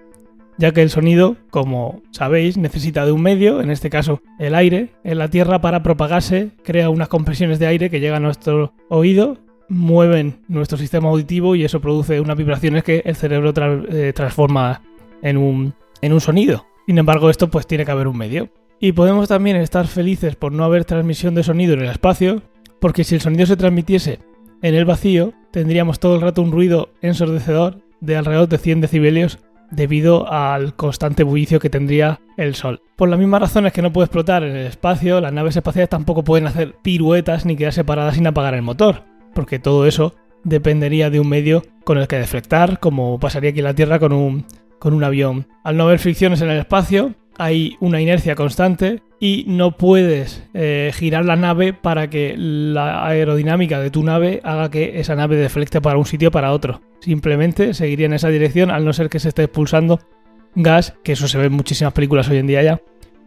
ya 0.59 0.71
que 0.71 0.83
el 0.83 0.91
sonido, 0.91 1.37
como 1.49 2.03
sabéis, 2.11 2.57
necesita 2.57 3.05
de 3.05 3.11
un 3.11 3.23
medio, 3.23 3.61
en 3.61 3.71
este 3.71 3.89
caso 3.89 4.21
el 4.37 4.53
aire, 4.53 4.89
en 5.03 5.17
la 5.17 5.29
Tierra 5.29 5.61
para 5.61 5.81
propagarse 5.81 6.51
crea 6.63 6.89
unas 6.89 7.07
compresiones 7.07 7.57
de 7.57 7.65
aire 7.65 7.89
que 7.89 7.99
llegan 7.99 8.23
a 8.23 8.27
nuestro 8.27 8.73
oído 8.89 9.39
mueven 9.69 10.39
nuestro 10.47 10.77
sistema 10.77 11.09
auditivo 11.09 11.55
y 11.55 11.63
eso 11.63 11.79
produce 11.79 12.19
unas 12.19 12.35
vibraciones 12.35 12.83
que 12.83 13.03
el 13.05 13.15
cerebro 13.15 13.53
eh, 13.55 14.11
transforma 14.13 14.81
en 15.21 15.37
un, 15.37 15.73
en 16.01 16.13
un 16.13 16.19
sonido. 16.19 16.65
Sin 16.87 16.97
embargo, 16.97 17.29
esto 17.29 17.49
pues 17.49 17.67
tiene 17.67 17.85
que 17.85 17.91
haber 17.91 18.07
un 18.07 18.17
medio. 18.17 18.49
Y 18.79 18.93
podemos 18.93 19.27
también 19.27 19.57
estar 19.57 19.87
felices 19.87 20.35
por 20.35 20.51
no 20.51 20.63
haber 20.63 20.85
transmisión 20.85 21.35
de 21.35 21.43
sonido 21.43 21.73
en 21.73 21.81
el 21.81 21.89
espacio, 21.89 22.41
porque 22.79 23.03
si 23.03 23.15
el 23.15 23.21
sonido 23.21 23.45
se 23.45 23.57
transmitiese 23.57 24.19
en 24.61 24.73
el 24.73 24.85
vacío, 24.85 25.33
tendríamos 25.51 25.99
todo 25.99 26.15
el 26.15 26.21
rato 26.21 26.41
un 26.41 26.51
ruido 26.51 26.89
ensordecedor 27.01 27.81
de 28.01 28.17
alrededor 28.17 28.47
de 28.47 28.57
100 28.57 28.81
decibelios 28.81 29.39
debido 29.71 30.31
al 30.31 30.75
constante 30.75 31.23
bullicio 31.23 31.59
que 31.59 31.69
tendría 31.69 32.19
el 32.37 32.55
Sol. 32.55 32.81
Por 32.95 33.09
las 33.09 33.19
mismas 33.19 33.41
razones 33.41 33.73
que 33.73 33.81
no 33.81 33.93
puede 33.93 34.05
explotar 34.05 34.43
en 34.43 34.55
el 34.55 34.67
espacio, 34.67 35.21
las 35.21 35.33
naves 35.33 35.55
espaciales 35.55 35.89
tampoco 35.89 36.23
pueden 36.23 36.47
hacer 36.47 36.75
piruetas 36.81 37.45
ni 37.45 37.55
quedarse 37.55 37.83
paradas 37.83 38.15
sin 38.15 38.27
apagar 38.27 38.53
el 38.53 38.61
motor 38.61 39.03
porque 39.33 39.59
todo 39.59 39.85
eso 39.85 40.15
dependería 40.43 41.09
de 41.09 41.19
un 41.19 41.29
medio 41.29 41.63
con 41.83 41.97
el 41.97 42.07
que 42.07 42.17
deflectar, 42.17 42.79
como 42.79 43.19
pasaría 43.19 43.51
aquí 43.51 43.59
en 43.59 43.65
la 43.65 43.73
Tierra 43.73 43.99
con 43.99 44.13
un, 44.13 44.45
con 44.79 44.93
un 44.93 45.03
avión. 45.03 45.47
Al 45.63 45.77
no 45.77 45.83
haber 45.83 45.99
fricciones 45.99 46.41
en 46.41 46.49
el 46.49 46.59
espacio, 46.59 47.13
hay 47.39 47.77
una 47.79 48.01
inercia 48.01 48.35
constante 48.35 49.01
y 49.19 49.45
no 49.47 49.77
puedes 49.77 50.43
eh, 50.53 50.91
girar 50.93 51.25
la 51.25 51.37
nave 51.37 51.73
para 51.73 52.09
que 52.09 52.35
la 52.37 53.07
aerodinámica 53.07 53.79
de 53.79 53.89
tu 53.89 54.03
nave 54.03 54.41
haga 54.43 54.69
que 54.69 54.99
esa 54.99 55.15
nave 55.15 55.37
deflecte 55.37 55.81
para 55.81 55.97
un 55.97 56.05
sitio 56.05 56.27
o 56.27 56.31
para 56.31 56.51
otro. 56.51 56.81
Simplemente 56.99 57.73
seguiría 57.73 58.07
en 58.07 58.13
esa 58.13 58.27
dirección 58.27 58.69
al 58.69 58.83
no 58.83 58.91
ser 58.91 59.09
que 59.09 59.19
se 59.19 59.29
esté 59.29 59.43
expulsando 59.43 59.99
gas, 60.53 60.95
que 61.03 61.13
eso 61.13 61.29
se 61.29 61.37
ve 61.37 61.45
en 61.45 61.53
muchísimas 61.53 61.93
películas 61.93 62.27
hoy 62.29 62.37
en 62.37 62.47
día 62.47 62.61
ya, 62.61 62.81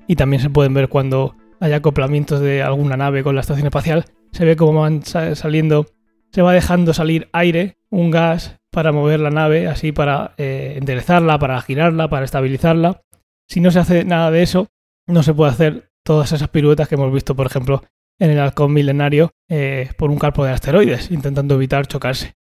y 0.06 0.16
también 0.16 0.42
se 0.42 0.50
pueden 0.50 0.74
ver 0.74 0.88
cuando 0.88 1.34
hay 1.58 1.72
acoplamientos 1.72 2.40
de 2.40 2.62
alguna 2.62 2.98
nave 2.98 3.22
con 3.22 3.34
la 3.34 3.40
estación 3.40 3.66
espacial, 3.66 4.04
se 4.32 4.44
ve 4.44 4.56
como 4.56 4.80
van 4.80 5.02
saliendo, 5.04 5.86
se 6.32 6.42
va 6.42 6.52
dejando 6.52 6.92
salir 6.92 7.28
aire, 7.32 7.76
un 7.88 8.10
gas 8.10 8.58
para 8.70 8.92
mover 8.92 9.20
la 9.20 9.30
nave, 9.30 9.68
así 9.68 9.92
para 9.92 10.34
eh, 10.36 10.74
enderezarla, 10.76 11.38
para 11.38 11.60
girarla, 11.62 12.08
para 12.08 12.24
estabilizarla. 12.24 13.02
Si 13.48 13.60
no 13.60 13.70
se 13.70 13.80
hace 13.80 14.04
nada 14.04 14.30
de 14.30 14.42
eso, 14.42 14.68
no 15.06 15.22
se 15.22 15.34
puede 15.34 15.52
hacer 15.52 15.90
todas 16.04 16.32
esas 16.32 16.48
piruetas 16.48 16.88
que 16.88 16.94
hemos 16.94 17.12
visto, 17.12 17.34
por 17.36 17.46
ejemplo, 17.46 17.82
en 18.18 18.30
el 18.30 18.40
halcón 18.40 18.72
milenario 18.72 19.32
eh, 19.48 19.90
por 19.96 20.10
un 20.10 20.18
campo 20.18 20.44
de 20.44 20.52
asteroides, 20.52 21.10
intentando 21.10 21.54
evitar 21.54 21.86
chocarse. 21.86 22.34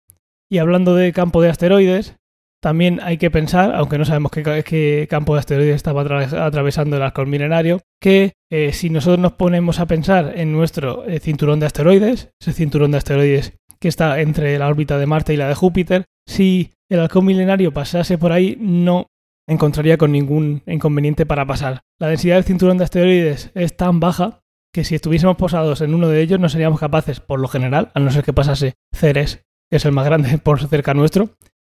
Y 0.51 0.57
hablando 0.57 0.95
de 0.95 1.13
campo 1.13 1.41
de 1.41 1.49
asteroides, 1.49 2.15
también 2.61 2.99
hay 3.01 3.17
que 3.17 3.31
pensar, 3.31 3.73
aunque 3.73 3.97
no 3.97 4.05
sabemos 4.05 4.31
qué, 4.31 5.07
campo 5.09 5.33
de 5.33 5.39
asteroides 5.39 5.75
estaba 5.75 6.01
atravesando 6.01 6.97
el 6.97 7.03
halcón 7.03 7.29
milenario, 7.29 7.81
que 8.01 8.33
eh, 8.51 8.73
si 8.73 8.89
nosotros 8.89 9.19
nos 9.19 9.33
ponemos 9.33 9.79
a 9.79 9.85
pensar 9.85 10.33
en 10.35 10.51
nuestro 10.51 11.05
eh, 11.05 11.19
cinturón 11.19 11.59
de 11.59 11.67
asteroides, 11.67 12.31
ese 12.41 12.53
cinturón 12.53 12.91
de 12.91 12.97
asteroides 12.97 13.53
que 13.79 13.87
está 13.87 14.19
entre 14.19 14.59
la 14.59 14.67
órbita 14.67 14.97
de 14.97 15.05
Marte 15.05 15.33
y 15.33 15.37
la 15.37 15.47
de 15.47 15.55
Júpiter, 15.55 16.05
si 16.27 16.71
el 16.89 16.99
halcón 16.99 17.25
milenario 17.25 17.71
pasase 17.71 18.17
por 18.17 18.33
ahí, 18.33 18.57
no 18.59 19.07
encontraría 19.49 19.97
con 19.97 20.11
ningún 20.11 20.61
inconveniente 20.67 21.25
para 21.25 21.45
pasar. 21.45 21.81
La 21.99 22.07
densidad 22.07 22.35
del 22.35 22.43
cinturón 22.43 22.77
de 22.77 22.83
asteroides 22.85 23.51
es 23.55 23.75
tan 23.75 23.99
baja 23.99 24.43
que 24.71 24.83
si 24.83 24.95
estuviésemos 24.95 25.35
posados 25.35 25.81
en 25.81 25.95
uno 25.95 26.07
de 26.07 26.21
ellos 26.21 26.39
no 26.39 26.47
seríamos 26.47 26.79
capaces, 26.79 27.19
por 27.19 27.39
lo 27.39 27.47
general, 27.47 27.91
a 27.95 27.99
no 27.99 28.11
ser 28.11 28.23
que 28.23 28.33
pasase 28.33 28.75
Ceres, 28.93 29.43
que 29.69 29.77
es 29.77 29.85
el 29.85 29.91
más 29.91 30.05
grande 30.05 30.37
por 30.43 30.65
cerca 30.65 30.93
nuestro, 30.93 31.31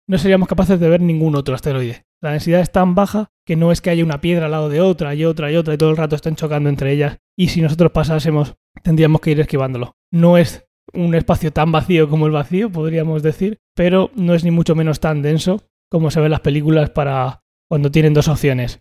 no 0.07 0.19
seríamos 0.19 0.49
capaces 0.49 0.79
de 0.79 0.89
ver 0.89 1.01
ningún 1.01 1.35
otro 1.35 1.55
asteroide. 1.55 2.05
La 2.23 2.31
densidad 2.31 2.61
es 2.61 2.71
tan 2.71 2.95
baja 2.95 3.31
que 3.45 3.57
no 3.57 3.73
es 3.73 3.81
que 3.81 3.91
haya 3.91 4.05
una 4.05 4.21
piedra 4.21 4.47
al 4.47 4.53
lado 4.53 4.69
de 4.69 4.81
otra 4.81 5.15
y 5.15 5.25
otra 5.25 5.51
y 5.51 5.57
otra 5.57 5.75
y 5.75 5.79
todo 5.79 5.91
el 5.91 5.97
rato 5.97 6.15
estén 6.15 6.37
chocando 6.37 6.69
entre 6.69 6.93
ellas 6.93 7.19
y 7.37 7.49
si 7.49 7.61
nosotros 7.61 7.91
pasásemos 7.93 8.55
tendríamos 8.83 9.21
que 9.21 9.33
ir 9.33 9.41
esquivándolo. 9.41 9.97
No 10.13 10.39
es 10.39 10.67
un 10.93 11.15
espacio 11.15 11.53
tan 11.53 11.73
vacío 11.73 12.09
como 12.09 12.27
el 12.27 12.33
vacío, 12.33 12.71
podríamos 12.71 13.23
decir, 13.23 13.59
pero 13.75 14.11
no 14.15 14.35
es 14.35 14.45
ni 14.45 14.51
mucho 14.51 14.75
menos 14.75 15.01
tan 15.01 15.23
denso 15.23 15.63
como 15.91 16.11
se 16.11 16.21
ve 16.21 16.27
en 16.27 16.33
las 16.33 16.41
películas 16.41 16.91
para 16.91 17.44
cuando 17.69 17.91
tienen 17.91 18.15
dos 18.15 18.29
opciones. 18.29 18.81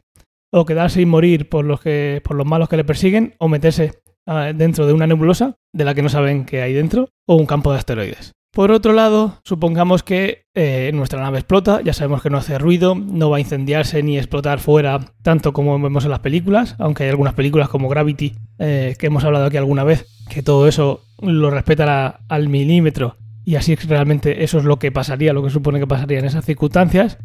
O 0.51 0.65
quedarse 0.65 1.01
y 1.01 1.05
morir 1.05 1.49
por 1.49 1.65
los, 1.65 1.81
que, 1.81 2.21
por 2.23 2.35
los 2.35 2.45
malos 2.45 2.69
que 2.69 2.77
le 2.77 2.83
persiguen, 2.83 3.35
o 3.39 3.47
meterse 3.47 4.01
ah, 4.27 4.51
dentro 4.53 4.85
de 4.85 4.93
una 4.93 5.07
nebulosa 5.07 5.55
de 5.73 5.85
la 5.85 5.95
que 5.95 6.03
no 6.03 6.09
saben 6.09 6.45
qué 6.45 6.61
hay 6.61 6.73
dentro, 6.73 7.09
o 7.27 7.35
un 7.35 7.45
campo 7.45 7.71
de 7.71 7.79
asteroides. 7.79 8.33
Por 8.53 8.71
otro 8.71 8.93
lado, 8.93 9.39
supongamos 9.43 10.03
que 10.03 10.45
eh, 10.53 10.91
nuestra 10.93 11.19
nave 11.19 11.39
explota, 11.39 11.81
ya 11.81 11.91
sabemos 11.91 12.21
que 12.21 12.29
no 12.29 12.37
hace 12.37 12.59
ruido, 12.59 12.93
no 12.93 13.31
va 13.31 13.37
a 13.37 13.39
incendiarse 13.39 14.03
ni 14.03 14.15
explotar 14.15 14.59
fuera 14.59 14.99
tanto 15.23 15.53
como 15.53 15.79
vemos 15.79 16.03
en 16.05 16.11
las 16.11 16.19
películas, 16.19 16.75
aunque 16.77 17.05
hay 17.05 17.09
algunas 17.09 17.33
películas 17.33 17.67
como 17.67 17.89
Gravity, 17.89 18.35
eh, 18.59 18.95
que 18.99 19.07
hemos 19.07 19.23
hablado 19.23 19.47
aquí 19.47 19.57
alguna 19.57 19.83
vez, 19.83 20.05
que 20.29 20.43
todo 20.43 20.67
eso 20.67 21.01
lo 21.19 21.49
respeta 21.49 22.19
al 22.29 22.47
milímetro 22.47 23.17
y 23.43 23.55
así 23.55 23.75
realmente 23.75 24.43
eso 24.43 24.59
es 24.59 24.65
lo 24.65 24.77
que 24.77 24.91
pasaría, 24.91 25.33
lo 25.33 25.43
que 25.43 25.49
supone 25.49 25.79
que 25.79 25.87
pasaría 25.87 26.19
en 26.19 26.25
esas 26.25 26.45
circunstancias. 26.45 27.17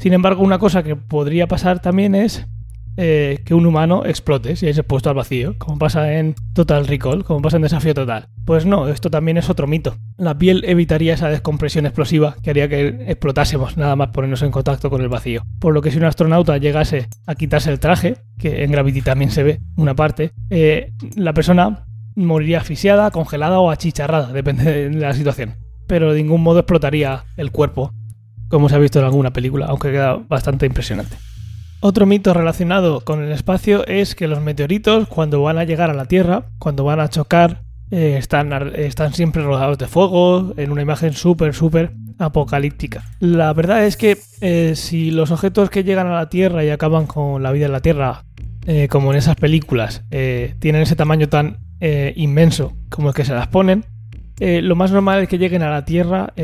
Sin 0.00 0.14
embargo, 0.14 0.42
una 0.42 0.58
cosa 0.58 0.82
que 0.82 0.96
podría 0.96 1.46
pasar 1.46 1.80
también 1.82 2.14
es 2.14 2.46
eh, 2.96 3.40
que 3.44 3.52
un 3.52 3.66
humano 3.66 4.06
explote 4.06 4.56
si 4.56 4.66
es 4.66 4.78
expuesto 4.78 5.10
al 5.10 5.14
vacío, 5.14 5.56
como 5.58 5.78
pasa 5.78 6.14
en 6.14 6.34
Total 6.54 6.86
Recall, 6.86 7.22
como 7.22 7.42
pasa 7.42 7.56
en 7.56 7.64
Desafío 7.64 7.92
Total. 7.92 8.26
Pues 8.46 8.64
no, 8.64 8.88
esto 8.88 9.10
también 9.10 9.36
es 9.36 9.50
otro 9.50 9.66
mito. 9.66 9.98
La 10.16 10.38
piel 10.38 10.64
evitaría 10.66 11.12
esa 11.12 11.28
descompresión 11.28 11.84
explosiva 11.84 12.36
que 12.42 12.48
haría 12.48 12.66
que 12.66 12.88
explotásemos 13.08 13.76
nada 13.76 13.94
más 13.94 14.08
ponernos 14.08 14.40
en 14.40 14.50
contacto 14.50 14.88
con 14.88 15.02
el 15.02 15.10
vacío. 15.10 15.42
Por 15.58 15.74
lo 15.74 15.82
que 15.82 15.90
si 15.90 15.98
un 15.98 16.04
astronauta 16.04 16.56
llegase 16.56 17.06
a 17.26 17.34
quitarse 17.34 17.70
el 17.70 17.78
traje, 17.78 18.16
que 18.38 18.64
en 18.64 18.72
Gravity 18.72 19.02
también 19.02 19.30
se 19.30 19.42
ve 19.42 19.60
una 19.76 19.94
parte, 19.94 20.32
eh, 20.48 20.94
la 21.14 21.34
persona 21.34 21.84
moriría 22.16 22.60
asfixiada, 22.60 23.10
congelada 23.10 23.60
o 23.60 23.70
achicharrada, 23.70 24.32
depende 24.32 24.88
de 24.88 24.98
la 24.98 25.12
situación. 25.12 25.56
Pero 25.86 26.14
de 26.14 26.22
ningún 26.22 26.42
modo 26.42 26.60
explotaría 26.60 27.24
el 27.36 27.50
cuerpo, 27.50 27.92
como 28.50 28.68
se 28.68 28.74
ha 28.74 28.78
visto 28.78 28.98
en 28.98 29.06
alguna 29.06 29.32
película, 29.32 29.66
aunque 29.66 29.92
queda 29.92 30.16
bastante 30.16 30.66
impresionante. 30.66 31.16
Otro 31.82 32.04
mito 32.04 32.34
relacionado 32.34 33.00
con 33.00 33.22
el 33.22 33.32
espacio 33.32 33.86
es 33.86 34.14
que 34.14 34.28
los 34.28 34.42
meteoritos, 34.42 35.08
cuando 35.08 35.40
van 35.40 35.56
a 35.56 35.64
llegar 35.64 35.88
a 35.88 35.94
la 35.94 36.04
Tierra, 36.04 36.44
cuando 36.58 36.84
van 36.84 37.00
a 37.00 37.08
chocar, 37.08 37.62
eh, 37.90 38.16
están, 38.18 38.52
están 38.76 39.14
siempre 39.14 39.42
rodeados 39.42 39.78
de 39.78 39.86
fuego, 39.86 40.52
en 40.58 40.72
una 40.72 40.82
imagen 40.82 41.14
súper, 41.14 41.54
súper 41.54 41.92
apocalíptica. 42.18 43.02
La 43.20 43.52
verdad 43.54 43.86
es 43.86 43.96
que 43.96 44.18
eh, 44.42 44.74
si 44.76 45.10
los 45.10 45.30
objetos 45.30 45.70
que 45.70 45.82
llegan 45.82 46.08
a 46.08 46.14
la 46.14 46.28
Tierra 46.28 46.64
y 46.64 46.68
acaban 46.68 47.06
con 47.06 47.42
la 47.42 47.52
vida 47.52 47.66
en 47.66 47.72
la 47.72 47.80
Tierra, 47.80 48.24
eh, 48.66 48.88
como 48.88 49.12
en 49.12 49.18
esas 49.18 49.36
películas, 49.36 50.04
tienen 50.10 50.82
ese 50.82 50.96
tamaño 50.96 51.28
tan 51.30 51.60
inmenso 52.14 52.74
como 52.90 53.08
el 53.08 53.14
que 53.14 53.24
se 53.24 53.32
las 53.32 53.48
ponen, 53.48 53.86
lo 54.38 54.76
más 54.76 54.92
normal 54.92 55.22
es 55.22 55.28
que 55.30 55.38
lleguen 55.38 55.62
a 55.62 55.70
la 55.70 55.86
Tierra 55.86 56.34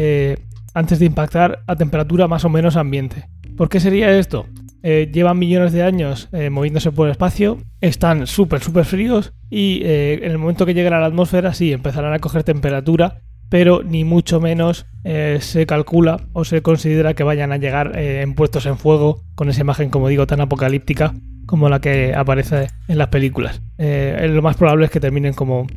antes 0.77 0.99
de 0.99 1.07
impactar 1.07 1.63
a 1.67 1.75
temperatura 1.75 2.29
más 2.29 2.45
o 2.45 2.51
menos 2.51 2.77
ambiente. 2.77 3.25
¿Por 3.57 3.71
qué 3.71 3.81
sería 3.81 4.17
esto? 4.19 4.47
Eh, 4.83 5.11
llevan 5.11 5.39
millones 5.39 5.73
de 5.73 5.83
años 5.83 6.29
eh, 6.33 6.51
moviéndose 6.51 6.93
por 6.93 7.09
el 7.09 7.13
espacio, 7.13 7.59
están 7.81 8.27
súper, 8.27 8.61
súper 8.61 8.85
fríos 8.85 9.33
y 9.49 9.81
eh, 9.85 10.21
en 10.23 10.31
el 10.31 10.37
momento 10.37 10.67
que 10.67 10.75
lleguen 10.75 10.93
a 10.93 11.01
la 11.01 11.07
atmósfera 11.07 11.55
sí 11.55 11.73
empezarán 11.73 12.13
a 12.13 12.19
coger 12.19 12.45
temperatura, 12.45 13.23
pero 13.49 13.83
ni 13.83 14.05
mucho 14.05 14.39
menos 14.39 14.87
se 15.03 15.67
calcula 15.67 16.27
o 16.33 16.45
se 16.45 16.63
considera 16.63 17.15
que 17.15 17.23
vayan 17.23 17.53
a 17.53 17.59
llegar 17.59 17.97
en 17.97 18.35
puestos 18.35 18.67
en 18.67 18.77
fuego 18.77 19.23
con 19.37 19.49
esa 19.49 19.61
imagen, 19.61 19.89
como 19.89 20.09
digo, 20.09 20.27
tan 20.27 20.41
apocalíptica 20.41 21.15
como 21.47 21.69
la 21.69 21.81
que 21.81 22.13
aparece 22.13 22.67
en 22.89 22.99
las 22.99 23.07
películas. 23.07 23.63
lo 23.79 24.43
más 24.43 24.57
probable 24.57 24.87
es 24.87 24.91
que 24.91 24.99
terminen 24.99 25.33
como 25.33 25.69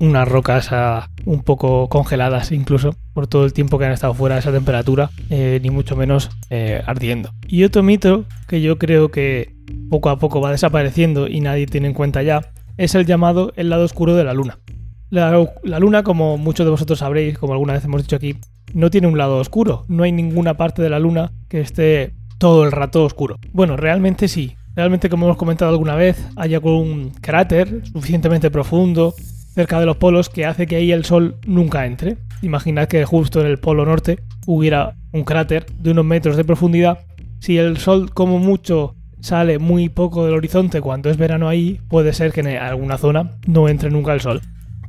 unas 0.00 0.26
rocas 0.26 0.70
un 1.26 1.42
poco 1.42 1.88
congeladas 1.88 2.50
incluso 2.52 2.96
por 3.12 3.26
todo 3.26 3.44
el 3.44 3.52
tiempo 3.52 3.78
que 3.78 3.84
han 3.84 3.92
estado 3.92 4.14
fuera 4.14 4.34
de 4.34 4.40
esa 4.40 4.50
temperatura, 4.50 5.10
eh, 5.28 5.60
ni 5.62 5.70
mucho 5.70 5.94
menos 5.94 6.30
eh, 6.48 6.82
ardiendo. 6.86 7.30
Y 7.46 7.64
otro 7.64 7.82
mito 7.82 8.24
que 8.48 8.60
yo 8.60 8.78
creo 8.78 9.10
que 9.10 9.54
poco 9.88 10.08
a 10.08 10.18
poco 10.18 10.40
va 10.40 10.50
desapareciendo 10.50 11.28
y 11.28 11.40
nadie 11.40 11.66
tiene 11.66 11.88
en 11.88 11.94
cuenta 11.94 12.22
ya, 12.22 12.50
es 12.76 12.94
el 12.94 13.06
llamado 13.06 13.52
el 13.56 13.68
lado 13.68 13.84
oscuro 13.84 14.16
de 14.16 14.24
la 14.24 14.34
luna. 14.34 14.58
La, 15.10 15.46
la 15.62 15.78
luna, 15.78 16.02
como 16.02 16.38
muchos 16.38 16.64
de 16.64 16.70
vosotros 16.70 17.00
sabréis, 17.00 17.38
como 17.38 17.52
alguna 17.52 17.74
vez 17.74 17.84
hemos 17.84 18.02
dicho 18.02 18.16
aquí, 18.16 18.36
no 18.72 18.90
tiene 18.90 19.08
un 19.08 19.18
lado 19.18 19.38
oscuro, 19.38 19.84
no 19.88 20.04
hay 20.04 20.12
ninguna 20.12 20.56
parte 20.56 20.80
de 20.82 20.90
la 20.90 20.98
luna 20.98 21.32
que 21.48 21.60
esté 21.60 22.14
todo 22.38 22.64
el 22.64 22.72
rato 22.72 23.04
oscuro. 23.04 23.36
Bueno, 23.52 23.76
realmente 23.76 24.28
sí, 24.28 24.56
Realmente, 24.76 25.10
como 25.10 25.26
hemos 25.26 25.36
comentado 25.36 25.72
alguna 25.72 25.96
vez, 25.96 26.24
hay 26.36 26.54
algún 26.54 27.10
cráter 27.20 27.82
suficientemente 27.92 28.50
profundo 28.50 29.14
cerca 29.54 29.80
de 29.80 29.86
los 29.86 29.96
polos 29.96 30.28
que 30.28 30.46
hace 30.46 30.66
que 30.66 30.76
ahí 30.76 30.92
el 30.92 31.04
sol 31.04 31.36
nunca 31.46 31.86
entre. 31.86 32.18
Imaginad 32.42 32.88
que 32.88 33.04
justo 33.04 33.40
en 33.40 33.46
el 33.46 33.58
polo 33.58 33.84
norte 33.84 34.20
hubiera 34.46 34.96
un 35.12 35.24
cráter 35.24 35.66
de 35.78 35.90
unos 35.90 36.04
metros 36.04 36.36
de 36.36 36.44
profundidad. 36.44 37.00
Si 37.40 37.58
el 37.58 37.76
sol 37.78 38.12
como 38.12 38.38
mucho 38.38 38.94
sale 39.20 39.58
muy 39.58 39.88
poco 39.88 40.24
del 40.24 40.34
horizonte 40.34 40.80
cuando 40.80 41.10
es 41.10 41.16
verano 41.16 41.48
ahí, 41.48 41.80
puede 41.88 42.12
ser 42.12 42.32
que 42.32 42.40
en 42.40 42.48
alguna 42.48 42.96
zona 42.96 43.32
no 43.46 43.68
entre 43.68 43.90
nunca 43.90 44.14
el 44.14 44.20
sol. 44.20 44.40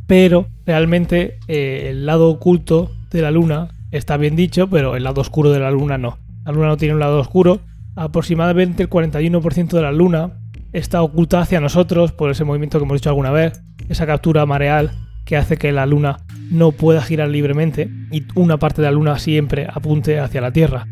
Pero 0.08 0.48
realmente 0.65 1.39
eh, 1.48 1.88
el 1.89 2.06
lado 2.06 2.30
oculto 2.30 2.91
de 3.12 3.22
la 3.22 3.32
luna 3.32 3.70
está 3.91 4.18
bien 4.18 4.36
dicho, 4.36 4.70
pero 4.70 4.96
el 4.96 5.03
lado 5.03 5.22
oscuro 5.22 5.51
de 5.51 5.60
la 5.60 5.72
luna 5.72 5.98
no. 5.98 6.18
La 6.46 6.51
luna 6.51 6.68
no 6.68 6.77
tiene 6.77 6.94
un 6.94 7.00
lado 7.00 7.20
oscuro. 7.20 7.60
Aproximadamente 7.96 8.84
el 8.84 8.89
41% 8.89 9.70
de 9.70 9.82
la 9.82 9.91
luna 9.91 10.34
está 10.74 11.01
oculta 11.01 11.41
hacia 11.41 11.60
nosotros 11.60 12.13
por 12.13 12.32
ese 12.32 12.46
movimiento 12.46 12.77
que 12.77 12.86
hemos 12.86 13.00
dicho 13.00 13.10
alguna 13.10 13.32
vez, 13.32 13.62
esa 13.91 14.05
captura 14.05 14.45
mareal 14.45 14.91
que 15.25 15.38
hace 15.38 15.57
que 15.57 15.71
la 15.71 15.86
luna 15.86 16.17
no 16.50 16.71
pueda 16.71 17.01
girar 17.01 17.29
libremente 17.29 17.89
y 18.12 18.24
una 18.36 18.57
parte 18.57 18.81
de 18.81 18.88
la 18.88 18.91
luna 18.91 19.19
siempre 19.19 19.67
apunte 19.71 20.19
hacia 20.19 20.41
la 20.41 20.51
Tierra. 20.51 20.88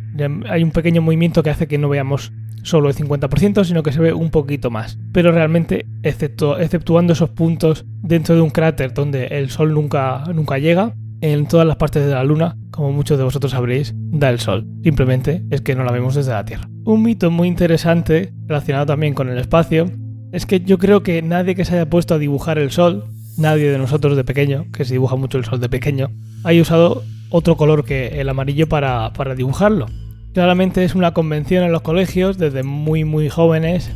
Hay 0.50 0.64
un 0.64 0.72
pequeño 0.72 1.02
movimiento 1.02 1.44
que 1.44 1.50
hace 1.50 1.68
que 1.68 1.78
no 1.78 1.90
veamos 1.90 2.32
solo 2.64 2.90
el 2.90 2.96
50%, 2.96 3.64
sino 3.64 3.84
que 3.84 3.92
se 3.92 4.02
ve 4.02 4.14
un 4.14 4.30
poquito 4.30 4.70
más. 4.70 4.98
Pero 5.14 5.32
realmente, 5.32 5.86
exceptuando 6.04 7.14
esos 7.14 7.30
puntos 7.30 7.86
dentro 8.02 8.36
de 8.36 8.42
un 8.42 8.50
cráter 8.50 8.94
donde 8.94 9.28
el 9.28 9.50
Sol 9.50 9.74
nunca, 9.74 10.24
nunca 10.34 10.58
llega, 10.58 10.94
en 11.22 11.48
todas 11.48 11.68
las 11.68 11.76
partes 11.76 12.06
de 12.06 12.14
la 12.14 12.24
Luna, 12.24 12.58
como 12.72 12.94
muchos 12.94 13.18
de 13.18 13.26
vosotros 13.26 13.52
sabréis, 13.52 13.94
da 13.96 14.30
el 14.30 14.40
Sol. 14.40 14.66
Simplemente 14.84 15.44
es 15.50 15.62
que 15.62 15.76
no 15.76 15.84
la 15.84 15.92
vemos 15.92 16.16
desde 16.16 16.32
la 16.32 16.46
Tierra. 16.46 16.70
Un 16.86 17.04
mito 17.04 17.30
muy 17.30 17.48
interesante, 17.48 18.34
relacionado 18.46 18.86
también 18.86 19.14
con 19.14 19.28
el 19.30 19.38
espacio, 19.38 19.86
es 20.32 20.46
que 20.46 20.62
yo 20.62 20.78
creo 20.78 21.04
que 21.04 21.22
nadie 21.22 21.56
que 21.56 21.66
se 21.66 21.76
haya 21.76 21.90
puesto 21.90 22.16
a 22.16 22.20
dibujar 22.20 22.58
el 22.58 22.72
Sol, 22.72 23.06
nadie 23.38 23.72
de 23.72 23.78
nosotros 23.78 24.16
de 24.16 24.24
pequeño, 24.24 24.66
que 24.74 24.86
se 24.86 24.94
dibuja 24.94 25.16
mucho 25.16 25.38
el 25.38 25.46
Sol 25.46 25.60
de 25.60 25.70
pequeño, 25.70 26.10
haya 26.44 26.62
usado 26.62 27.04
otro 27.30 27.58
color 27.58 27.86
que 27.86 28.20
el 28.20 28.30
amarillo 28.30 28.68
para, 28.68 29.14
para 29.14 29.36
dibujarlo. 29.36 29.88
Claramente 30.34 30.84
es 30.84 30.96
una 30.96 31.14
convención 31.14 31.64
en 31.64 31.72
los 31.72 31.82
colegios 31.82 32.38
desde 32.38 32.64
muy 32.64 33.04
muy 33.04 33.30
jóvenes 33.30 33.92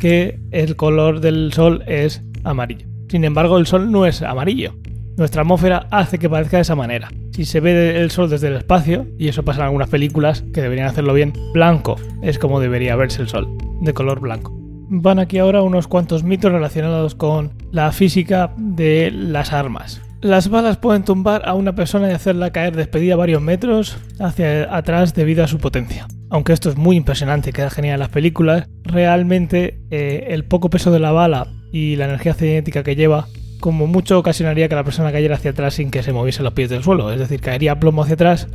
que 0.00 0.40
el 0.50 0.76
color 0.76 1.20
del 1.20 1.52
Sol 1.52 1.84
es 1.86 2.22
amarillo. 2.44 2.86
Sin 3.08 3.24
embargo, 3.24 3.58
el 3.58 3.66
Sol 3.66 3.90
no 3.90 4.06
es 4.06 4.22
amarillo. 4.22 4.74
Nuestra 5.16 5.42
atmósfera 5.42 5.86
hace 5.90 6.18
que 6.18 6.28
parezca 6.28 6.58
de 6.58 6.62
esa 6.62 6.74
manera. 6.74 7.08
Si 7.32 7.46
se 7.46 7.60
ve 7.60 7.98
el 7.98 8.10
sol 8.10 8.28
desde 8.28 8.48
el 8.48 8.56
espacio, 8.56 9.06
y 9.18 9.28
eso 9.28 9.44
pasa 9.44 9.60
en 9.60 9.66
algunas 9.66 9.88
películas 9.88 10.42
que 10.52 10.60
deberían 10.60 10.88
hacerlo 10.88 11.14
bien, 11.14 11.32
blanco 11.54 11.96
es 12.22 12.38
como 12.38 12.60
debería 12.60 12.96
verse 12.96 13.22
el 13.22 13.28
sol, 13.28 13.48
de 13.80 13.94
color 13.94 14.20
blanco. 14.20 14.65
Van 14.88 15.18
aquí 15.18 15.38
ahora 15.38 15.62
unos 15.62 15.88
cuantos 15.88 16.22
mitos 16.22 16.52
relacionados 16.52 17.14
con 17.14 17.52
la 17.72 17.92
física 17.92 18.52
de 18.56 19.10
las 19.10 19.52
armas. 19.52 20.00
Las 20.22 20.48
balas 20.48 20.78
pueden 20.78 21.04
tumbar 21.04 21.42
a 21.46 21.54
una 21.54 21.74
persona 21.74 22.08
y 22.08 22.12
hacerla 22.12 22.50
caer 22.50 22.74
despedida 22.74 23.16
varios 23.16 23.42
metros 23.42 23.98
hacia 24.18 24.74
atrás 24.74 25.14
debido 25.14 25.44
a 25.44 25.48
su 25.48 25.58
potencia. 25.58 26.06
Aunque 26.30 26.52
esto 26.52 26.70
es 26.70 26.76
muy 26.76 26.96
impresionante 26.96 27.52
queda 27.52 27.70
genial 27.70 27.94
en 27.94 28.00
las 28.00 28.08
películas, 28.08 28.68
realmente 28.82 29.80
eh, 29.90 30.28
el 30.30 30.44
poco 30.44 30.70
peso 30.70 30.90
de 30.90 31.00
la 31.00 31.12
bala 31.12 31.46
y 31.70 31.96
la 31.96 32.06
energía 32.06 32.34
cinética 32.34 32.82
que 32.82 32.96
lleva 32.96 33.26
como 33.60 33.86
mucho 33.86 34.18
ocasionaría 34.18 34.68
que 34.68 34.74
la 34.74 34.84
persona 34.84 35.12
cayera 35.12 35.36
hacia 35.36 35.50
atrás 35.50 35.74
sin 35.74 35.90
que 35.90 36.02
se 36.02 36.12
moviese 36.12 36.42
los 36.42 36.52
pies 36.52 36.70
del 36.70 36.82
suelo, 36.82 37.12
es 37.12 37.18
decir, 37.18 37.40
caería 37.40 37.78
plomo 37.78 38.02
hacia 38.02 38.14
atrás, 38.14 38.48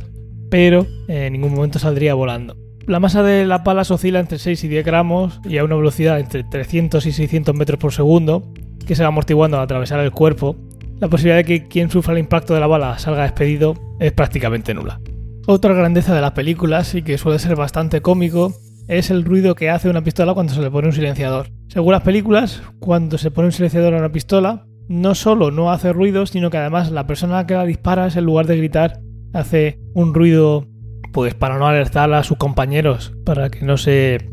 pero 0.50 0.86
en 1.08 1.32
ningún 1.32 1.54
momento 1.54 1.78
saldría 1.78 2.14
volando. 2.14 2.56
La 2.86 2.98
masa 2.98 3.22
de 3.22 3.46
las 3.46 3.62
balas 3.62 3.90
oscila 3.90 4.18
entre 4.18 4.38
6 4.38 4.64
y 4.64 4.68
10 4.68 4.84
gramos 4.84 5.40
y 5.44 5.58
a 5.58 5.64
una 5.64 5.76
velocidad 5.76 6.18
entre 6.18 6.42
300 6.42 7.06
y 7.06 7.12
600 7.12 7.54
metros 7.54 7.78
por 7.78 7.92
segundo, 7.92 8.52
que 8.86 8.96
se 8.96 9.02
va 9.02 9.08
amortiguando 9.08 9.56
al 9.56 9.62
atravesar 9.64 10.00
el 10.00 10.10
cuerpo. 10.10 10.56
La 10.98 11.08
posibilidad 11.08 11.36
de 11.36 11.44
que 11.44 11.68
quien 11.68 11.90
sufra 11.90 12.12
el 12.12 12.18
impacto 12.18 12.54
de 12.54 12.60
la 12.60 12.66
bala 12.66 12.98
salga 12.98 13.22
despedido 13.22 13.74
es 14.00 14.12
prácticamente 14.12 14.74
nula. 14.74 15.00
Otra 15.46 15.74
grandeza 15.74 16.14
de 16.14 16.20
las 16.20 16.32
películas, 16.32 16.94
y 16.94 17.02
que 17.02 17.18
suele 17.18 17.38
ser 17.38 17.56
bastante 17.56 18.00
cómico, 18.00 18.52
es 18.88 19.10
el 19.10 19.24
ruido 19.24 19.54
que 19.54 19.70
hace 19.70 19.88
una 19.88 20.02
pistola 20.02 20.34
cuando 20.34 20.52
se 20.52 20.60
le 20.60 20.70
pone 20.70 20.88
un 20.88 20.92
silenciador. 20.92 21.48
Según 21.68 21.92
las 21.92 22.02
películas, 22.02 22.62
cuando 22.80 23.16
se 23.16 23.30
pone 23.30 23.46
un 23.46 23.52
silenciador 23.52 23.94
a 23.94 23.98
una 23.98 24.12
pistola, 24.12 24.66
no 24.88 25.14
solo 25.14 25.50
no 25.50 25.70
hace 25.70 25.92
ruido, 25.92 26.26
sino 26.26 26.50
que 26.50 26.58
además 26.58 26.90
la 26.90 27.06
persona 27.06 27.46
que 27.46 27.54
la 27.54 27.64
dispara, 27.64 28.08
en 28.08 28.24
lugar 28.24 28.46
de 28.46 28.56
gritar, 28.56 29.00
hace 29.32 29.78
un 29.94 30.14
ruido 30.14 30.66
pues 31.12 31.34
para 31.34 31.58
no 31.58 31.66
alertar 31.66 32.12
a 32.12 32.22
sus 32.24 32.38
compañeros, 32.38 33.12
para 33.24 33.50
que 33.50 33.64
no 33.64 33.76
se 33.76 34.28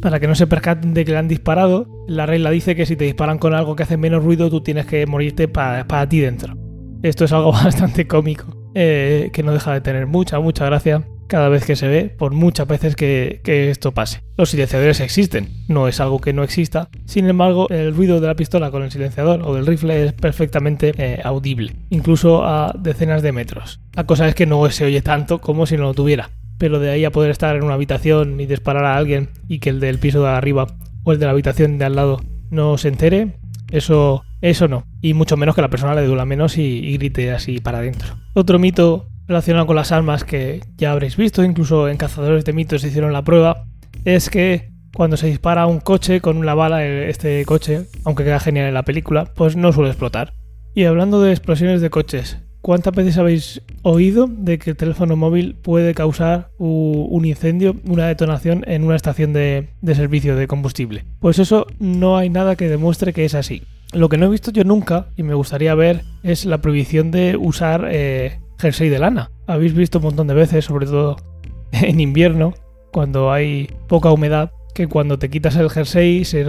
para 0.00 0.20
que 0.20 0.28
no 0.28 0.34
se 0.34 0.46
percaten 0.46 0.92
de 0.92 1.04
que 1.04 1.12
le 1.12 1.18
han 1.18 1.28
disparado. 1.28 1.86
La 2.06 2.26
regla 2.26 2.50
dice 2.50 2.76
que 2.76 2.84
si 2.84 2.94
te 2.94 3.04
disparan 3.04 3.38
con 3.38 3.54
algo 3.54 3.74
que 3.74 3.84
hace 3.84 3.96
menos 3.96 4.22
ruido, 4.22 4.50
tú 4.50 4.60
tienes 4.60 4.84
que 4.84 5.06
morirte 5.06 5.48
para, 5.48 5.86
para 5.86 6.06
ti 6.08 6.20
dentro. 6.20 6.54
Esto 7.02 7.24
es 7.24 7.32
algo 7.32 7.52
bastante 7.64 8.06
cómico, 8.06 8.70
eh, 8.74 9.30
que 9.32 9.42
no 9.42 9.52
deja 9.52 9.72
de 9.72 9.80
tener 9.80 10.06
mucha, 10.06 10.40
mucha 10.40 10.66
gracia. 10.66 11.06
Cada 11.34 11.48
vez 11.48 11.66
que 11.66 11.74
se 11.74 11.88
ve, 11.88 12.14
por 12.16 12.32
muchas 12.32 12.68
veces 12.68 12.94
que, 12.94 13.40
esto 13.44 13.90
pase. 13.90 14.22
Los 14.36 14.50
silenciadores 14.50 15.00
existen, 15.00 15.48
no 15.66 15.88
es 15.88 15.98
algo 15.98 16.20
que 16.20 16.32
no 16.32 16.44
exista, 16.44 16.90
sin 17.06 17.28
embargo 17.28 17.68
el 17.70 17.92
ruido 17.92 18.20
de 18.20 18.28
la 18.28 18.36
pistola 18.36 18.70
con 18.70 18.84
el 18.84 18.92
silenciador 18.92 19.42
o 19.42 19.52
del 19.52 19.66
rifle 19.66 20.04
es 20.04 20.12
perfectamente 20.12 20.92
eh, 20.96 21.20
audible, 21.24 21.74
incluso 21.90 22.44
a 22.44 22.72
decenas 22.78 23.20
de 23.20 23.32
metros. 23.32 23.80
La 23.94 24.04
cosa 24.04 24.28
es 24.28 24.36
que 24.36 24.46
no 24.46 24.70
se 24.70 24.84
oye 24.84 25.02
tanto 25.02 25.40
como 25.40 25.66
si 25.66 25.76
no 25.76 25.82
lo 25.82 25.94
tuviera, 25.94 26.30
pero 26.56 26.78
de 26.78 26.92
ahí 26.92 27.04
a 27.04 27.10
poder 27.10 27.32
estar 27.32 27.56
en 27.56 27.64
una 27.64 27.74
habitación 27.74 28.40
y 28.40 28.46
disparar 28.46 28.84
a 28.84 28.96
alguien 28.96 29.30
y 29.48 29.58
que 29.58 29.70
el 29.70 29.80
del 29.80 29.98
piso 29.98 30.22
de 30.22 30.28
arriba 30.28 30.68
o 31.02 31.10
el 31.10 31.18
de 31.18 31.26
la 31.26 31.32
habitación 31.32 31.78
de 31.78 31.84
al 31.84 31.96
lado 31.96 32.20
no 32.50 32.78
se 32.78 32.86
entere, 32.86 33.40
eso, 33.72 34.22
eso 34.40 34.68
no. 34.68 34.86
Y 35.02 35.14
mucho 35.14 35.36
menos 35.36 35.56
que 35.56 35.62
la 35.62 35.68
persona 35.70 35.96
le 35.96 36.06
duela 36.06 36.24
menos 36.24 36.58
y, 36.58 36.96
grite 36.96 37.32
así 37.32 37.58
para 37.58 37.78
adentro. 37.78 38.14
Otro 38.34 38.60
mito 38.60 39.08
relacionado 39.26 39.66
con 39.66 39.76
las 39.76 39.92
armas 39.92 40.24
que 40.24 40.60
ya 40.76 40.92
habréis 40.92 41.16
visto, 41.16 41.42
incluso 41.44 41.88
en 41.88 41.96
Cazadores 41.96 42.44
de 42.44 42.52
Mitos 42.52 42.84
hicieron 42.84 43.12
la 43.12 43.22
prueba, 43.22 43.64
es 44.04 44.30
que 44.30 44.70
cuando 44.94 45.16
se 45.16 45.26
dispara 45.26 45.66
un 45.66 45.80
coche 45.80 46.20
con 46.20 46.36
una 46.36 46.54
bala, 46.54 46.84
este 46.86 47.44
coche, 47.44 47.86
aunque 48.04 48.24
queda 48.24 48.40
genial 48.40 48.68
en 48.68 48.74
la 48.74 48.84
película, 48.84 49.24
pues 49.34 49.56
no 49.56 49.72
suele 49.72 49.90
explotar. 49.90 50.34
Y 50.74 50.84
hablando 50.84 51.20
de 51.20 51.32
explosiones 51.32 51.80
de 51.80 51.90
coches, 51.90 52.38
¿cuántas 52.60 52.94
veces 52.94 53.18
habéis 53.18 53.62
oído 53.82 54.26
de 54.28 54.58
que 54.58 54.70
el 54.70 54.76
teléfono 54.76 55.16
móvil 55.16 55.56
puede 55.56 55.94
causar 55.94 56.50
un 56.58 57.24
incendio, 57.24 57.76
una 57.86 58.06
detonación 58.06 58.64
en 58.66 58.84
una 58.84 58.96
estación 58.96 59.32
de, 59.32 59.68
servicio 59.94 60.36
de 60.36 60.46
combustible? 60.46 61.04
Pues 61.20 61.38
eso 61.38 61.66
no 61.78 62.16
hay 62.16 62.30
nada 62.30 62.56
que 62.56 62.68
demuestre 62.68 63.12
que 63.12 63.24
es 63.24 63.34
así. 63.34 63.62
Lo 63.92 64.08
que 64.08 64.16
no 64.16 64.26
he 64.26 64.30
visto 64.30 64.50
yo 64.50 64.64
nunca 64.64 65.06
y 65.16 65.22
me 65.22 65.34
gustaría 65.34 65.74
ver 65.74 66.02
es 66.22 66.46
la 66.46 66.58
prohibición 66.58 67.12
de 67.12 67.36
usar 67.36 67.86
eh, 67.90 68.40
jersey 68.58 68.88
de 68.88 68.98
lana. 68.98 69.30
Habéis 69.46 69.74
visto 69.74 69.98
un 69.98 70.04
montón 70.04 70.26
de 70.26 70.34
veces, 70.34 70.64
sobre 70.64 70.86
todo 70.86 71.16
en 71.72 72.00
invierno, 72.00 72.54
cuando 72.92 73.32
hay 73.32 73.70
poca 73.88 74.10
humedad, 74.10 74.52
que 74.74 74.86
cuando 74.86 75.18
te 75.18 75.30
quitas 75.30 75.56
el 75.56 75.70
jersey 75.70 76.24
se, 76.24 76.44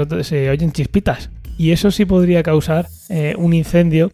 oyen 0.50 0.71
chispitas. 0.71 1.29
Y 1.57 1.71
eso 1.71 1.91
sí 1.91 2.05
podría 2.05 2.43
causar 2.43 2.88
eh, 3.09 3.35
un 3.38 3.53
incendio 3.53 4.12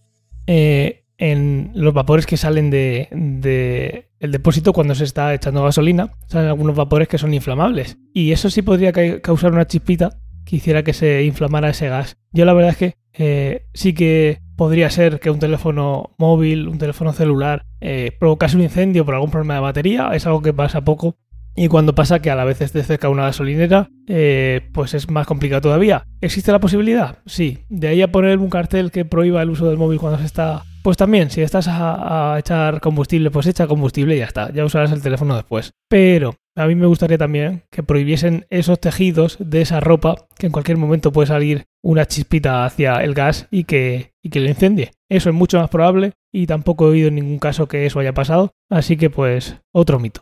eh, 0.48 1.06
en 1.18 1.72
los 1.74 1.94
vapores 1.94 2.26
que 2.26 2.38
salen 2.38 2.70
de, 2.70 3.08
de, 3.12 4.10
el 4.20 4.32
depósito 4.32 4.74
cuando 4.74 4.96
se 4.96 5.04
está 5.04 5.34
echando 5.34 5.64
gasolina. 5.64 6.12
Salen 6.28 6.50
algunos 6.50 6.76
vapores 6.76 7.08
que 7.08 7.18
son 7.18 7.34
inflamables. 7.34 7.98
Y 8.14 8.32
eso 8.32 8.50
sí 8.50 8.62
podría 8.62 8.92
causar 9.22 9.54
una 9.54 9.68
chispita 9.68 10.18
que 10.46 10.58
hiciera 10.58 10.84
que 10.84 10.94
se 10.94 11.24
inflamara 11.24 11.70
ese 11.70 11.90
gas. 11.90 12.18
Yo 12.32 12.46
la 12.46 12.54
verdad 12.54 12.72
es 12.72 12.78
que 12.78 12.96
eh, 13.14 13.66
sí 13.74 13.94
que 13.94 14.40
podría 14.62 14.92
ser 14.92 15.20
que 15.20 15.32
un 15.32 15.40
teléfono 15.40 16.12
móvil, 16.20 16.68
un 16.68 16.78
teléfono 16.78 17.14
celular, 17.14 17.66
eh, 17.80 18.16
provocase 18.20 18.56
un 18.56 18.62
incendio 18.62 19.04
por 19.04 19.16
algún 19.16 19.32
problema 19.32 19.56
de 19.56 19.60
batería. 19.60 20.12
Es 20.14 20.28
algo 20.28 20.44
que 20.44 20.54
pasa 20.54 20.82
poco. 20.82 21.16
Y 21.56 21.68
cuando 21.68 21.96
pasa 21.96 22.22
que 22.22 22.30
a 22.30 22.36
la 22.36 22.46
vez 22.46 22.62
esté 22.62 22.84
cerca 22.84 23.10
una 23.10 23.24
gasolinera, 23.24 23.90
eh, 24.08 24.70
pues 24.72 24.94
es 24.94 25.10
más 25.10 25.26
complicado 25.26 25.62
todavía. 25.62 26.06
¿Existe 26.22 26.52
la 26.52 26.60
posibilidad? 26.60 27.18
Sí. 27.26 27.58
De 27.70 27.88
ahí 27.88 28.04
a 28.04 28.12
poner 28.12 28.38
un 28.38 28.52
cartel 28.52 28.92
que 28.92 29.04
prohíba 29.04 29.42
el 29.42 29.50
uso 29.50 29.68
del 29.68 29.80
móvil 29.80 29.98
cuando 29.98 30.20
se 30.20 30.26
está 30.26 30.62
pues 30.84 30.98
también, 30.98 31.30
si 31.30 31.42
estás 31.42 31.68
a, 31.68 32.36
echar 32.40 32.82
combustible, 32.82 33.30
pues 33.30 33.46
echa 33.46 33.68
combustible 33.68 34.16
y 34.16 34.20
ya 34.20 34.26
está, 34.26 34.52
ya 34.52 34.66
usarás 34.66 34.92
el 34.92 35.02
teléfono 35.02 35.36
después. 35.36 35.74
Pero 35.88 36.36
a 36.56 36.68
mí 36.68 36.76
me 36.76 36.88
gustaría 36.88 37.18
también 37.18 37.64
que 37.70 37.84
prohibiesen 37.84 38.46
esos 38.50 38.80
tejidos 38.80 39.38
de 39.40 39.62
esa 39.62 39.80
ropa, 39.80 40.28
que 40.38 40.48
en 40.48 40.52
cualquier 40.52 40.78
momento 40.78 41.12
puede 41.12 41.28
salir 41.28 41.66
una 41.84 42.06
chispita 42.06 42.66
hacia 42.66 42.96
el 43.04 43.14
gas 43.14 43.48
y 43.52 43.64
que, 43.64 44.14
y 44.22 44.30
que 44.30 44.40
lo 44.40 44.50
incendie. 44.50 44.92
Eso 45.10 45.30
es 45.30 45.36
mucho 45.36 45.60
más 45.60 45.70
probable 45.70 46.14
y 46.32 46.48
tampoco 46.48 46.88
he 46.88 46.92
oído 46.92 47.08
en 47.08 47.16
ningún 47.16 47.40
caso 47.40 47.68
que 47.68 47.86
eso 47.86 48.00
haya 48.00 48.14
pasado, 48.14 48.52
así 48.70 48.98
que 48.98 49.10
pues 49.10 49.58
otro 49.74 50.00
mito. 50.00 50.22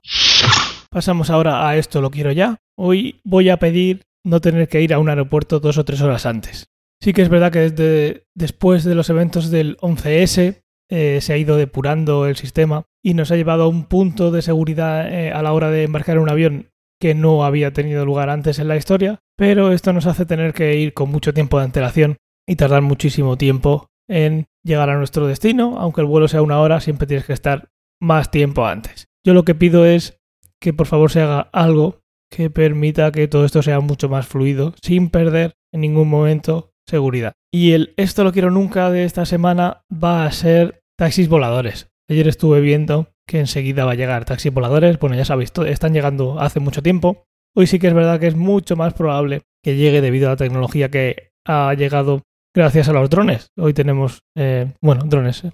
Pasamos 0.89 1.30
ahora 1.30 1.67
a 1.67 1.77
esto 1.77 2.01
lo 2.01 2.10
quiero 2.12 2.32
ya. 2.32 2.58
Hoy 2.77 3.21
voy 3.23 3.49
a 3.49 3.58
pedir 3.58 4.03
no 4.23 4.41
tener 4.41 4.67
que 4.67 4.82
ir 4.82 4.93
a 4.93 4.99
un 4.99 5.10
aeropuerto 5.10 5.60
dos 5.60 5.77
o 5.77 5.86
tres 5.86 6.01
horas 6.01 6.25
antes. 6.25 6.67
Sí 7.01 7.13
que 7.13 7.21
es 7.21 7.30
verdad 7.30 7.51
que 7.51 7.69
desde 7.69 8.23
después 8.36 8.84
de 8.84 8.95
los 8.95 9.10
eventos 9.10 9.51
del 9.51 9.77
11S 9.77 10.62
eh, 10.89 11.19
se 11.21 11.34
ha 11.34 11.38
ido 11.38 11.58
depurando 11.58 12.25
el 12.25 12.36
sistema 12.36 12.86
y 13.04 13.13
nos 13.13 13.32
ha 13.32 13.36
llevado 13.36 13.63
a 13.63 13.67
un 13.67 13.86
punto 13.86 14.32
de 14.32 14.41
seguridad 14.41 15.12
eh, 15.12 15.32
a 15.32 15.41
la 15.41 15.54
hora 15.54 15.69
de 15.69 15.84
embarcar 15.84 16.17
en 16.17 16.23
un 16.23 16.30
avión 16.30 16.69
que 16.99 17.13
no 17.15 17.45
había 17.45 17.71
tenido 17.71 18.06
lugar 18.06 18.30
antes 18.30 18.60
en 18.60 18.67
la 18.67 18.75
historia, 18.75 19.19
pero 19.38 19.71
esto 19.71 19.93
nos 19.93 20.06
hace 20.06 20.25
tener 20.25 20.54
que 20.54 20.75
ir 20.75 20.93
con 20.93 21.10
mucho 21.10 21.34
tiempo 21.34 21.58
de 21.58 21.65
antelación 21.65 22.17
y 22.47 22.56
tardar 22.56 22.82
muchísimo 22.82 23.38
tiempo 23.38 23.88
en 24.10 24.47
llegar 24.63 24.89
a 24.89 24.97
nuestro 24.97 25.28
destino, 25.28 25.80
aunque 25.80 26.02
el 26.02 26.08
vuelo 26.08 26.28
sea 26.28 26.41
una 26.41 26.60
hora, 26.60 26.82
siempre 26.82 27.08
tienes 27.08 27.25
que 27.25 27.34
estar 27.34 27.69
más 28.02 28.32
tiempo 28.32 28.65
antes. 28.65 29.08
Yo 29.25 29.34
lo 29.34 29.45
que 29.45 29.56
pido 29.56 29.86
es 29.86 30.19
que 30.60 30.73
por 30.73 30.88
favor 30.88 31.12
se 31.12 31.21
haga 31.21 31.49
algo 31.54 32.02
que 32.30 32.49
permita 32.49 33.12
que 33.12 33.28
todo 33.28 33.45
esto 33.45 33.62
sea 33.62 33.80
mucho 33.80 34.10
más 34.10 34.28
fluido, 34.28 34.73
sin 34.82 35.10
perder 35.10 35.54
en 35.71 35.82
ningún 35.82 36.10
momento 36.10 36.73
seguridad. 36.88 37.34
Y 37.52 37.71
el 37.71 37.93
esto 37.97 38.23
lo 38.23 38.32
quiero 38.32 38.52
nunca 38.52 38.89
de 38.89 39.06
esta 39.06 39.25
semana 39.25 39.86
va 39.91 40.25
a 40.25 40.32
ser 40.32 40.78
taxis 40.99 41.29
voladores. 41.29 41.89
Ayer 42.09 42.27
estuve 42.27 42.59
viendo 42.59 43.07
que 43.25 43.39
enseguida 43.39 43.85
va 43.85 43.93
a 43.93 43.95
llegar 43.95 44.25
taxis 44.25 44.53
voladores. 44.53 44.99
Bueno, 44.99 45.15
ya 45.15 45.23
sabéis, 45.23 45.53
están 45.65 45.93
llegando 45.93 46.41
hace 46.41 46.59
mucho 46.59 46.83
tiempo. 46.83 47.23
Hoy 47.55 47.67
sí 47.67 47.79
que 47.79 47.88
es 47.88 47.93
verdad 47.93 48.19
que 48.19 48.27
es 48.27 48.35
mucho 48.35 48.75
más 48.75 48.93
probable 48.93 49.43
que 49.63 49.77
llegue 49.77 50.01
debido 50.01 50.27
a 50.27 50.31
la 50.31 50.38
tecnología 50.38 50.91
que 50.91 51.31
ha 51.47 51.73
llegado 51.73 52.23
gracias 52.53 52.89
a 52.89 52.93
los 52.93 53.09
drones. 53.09 53.47
Hoy 53.57 53.73
tenemos, 53.73 54.23
eh, 54.35 54.73
bueno, 54.81 55.05
drones, 55.05 55.45
eh, 55.45 55.51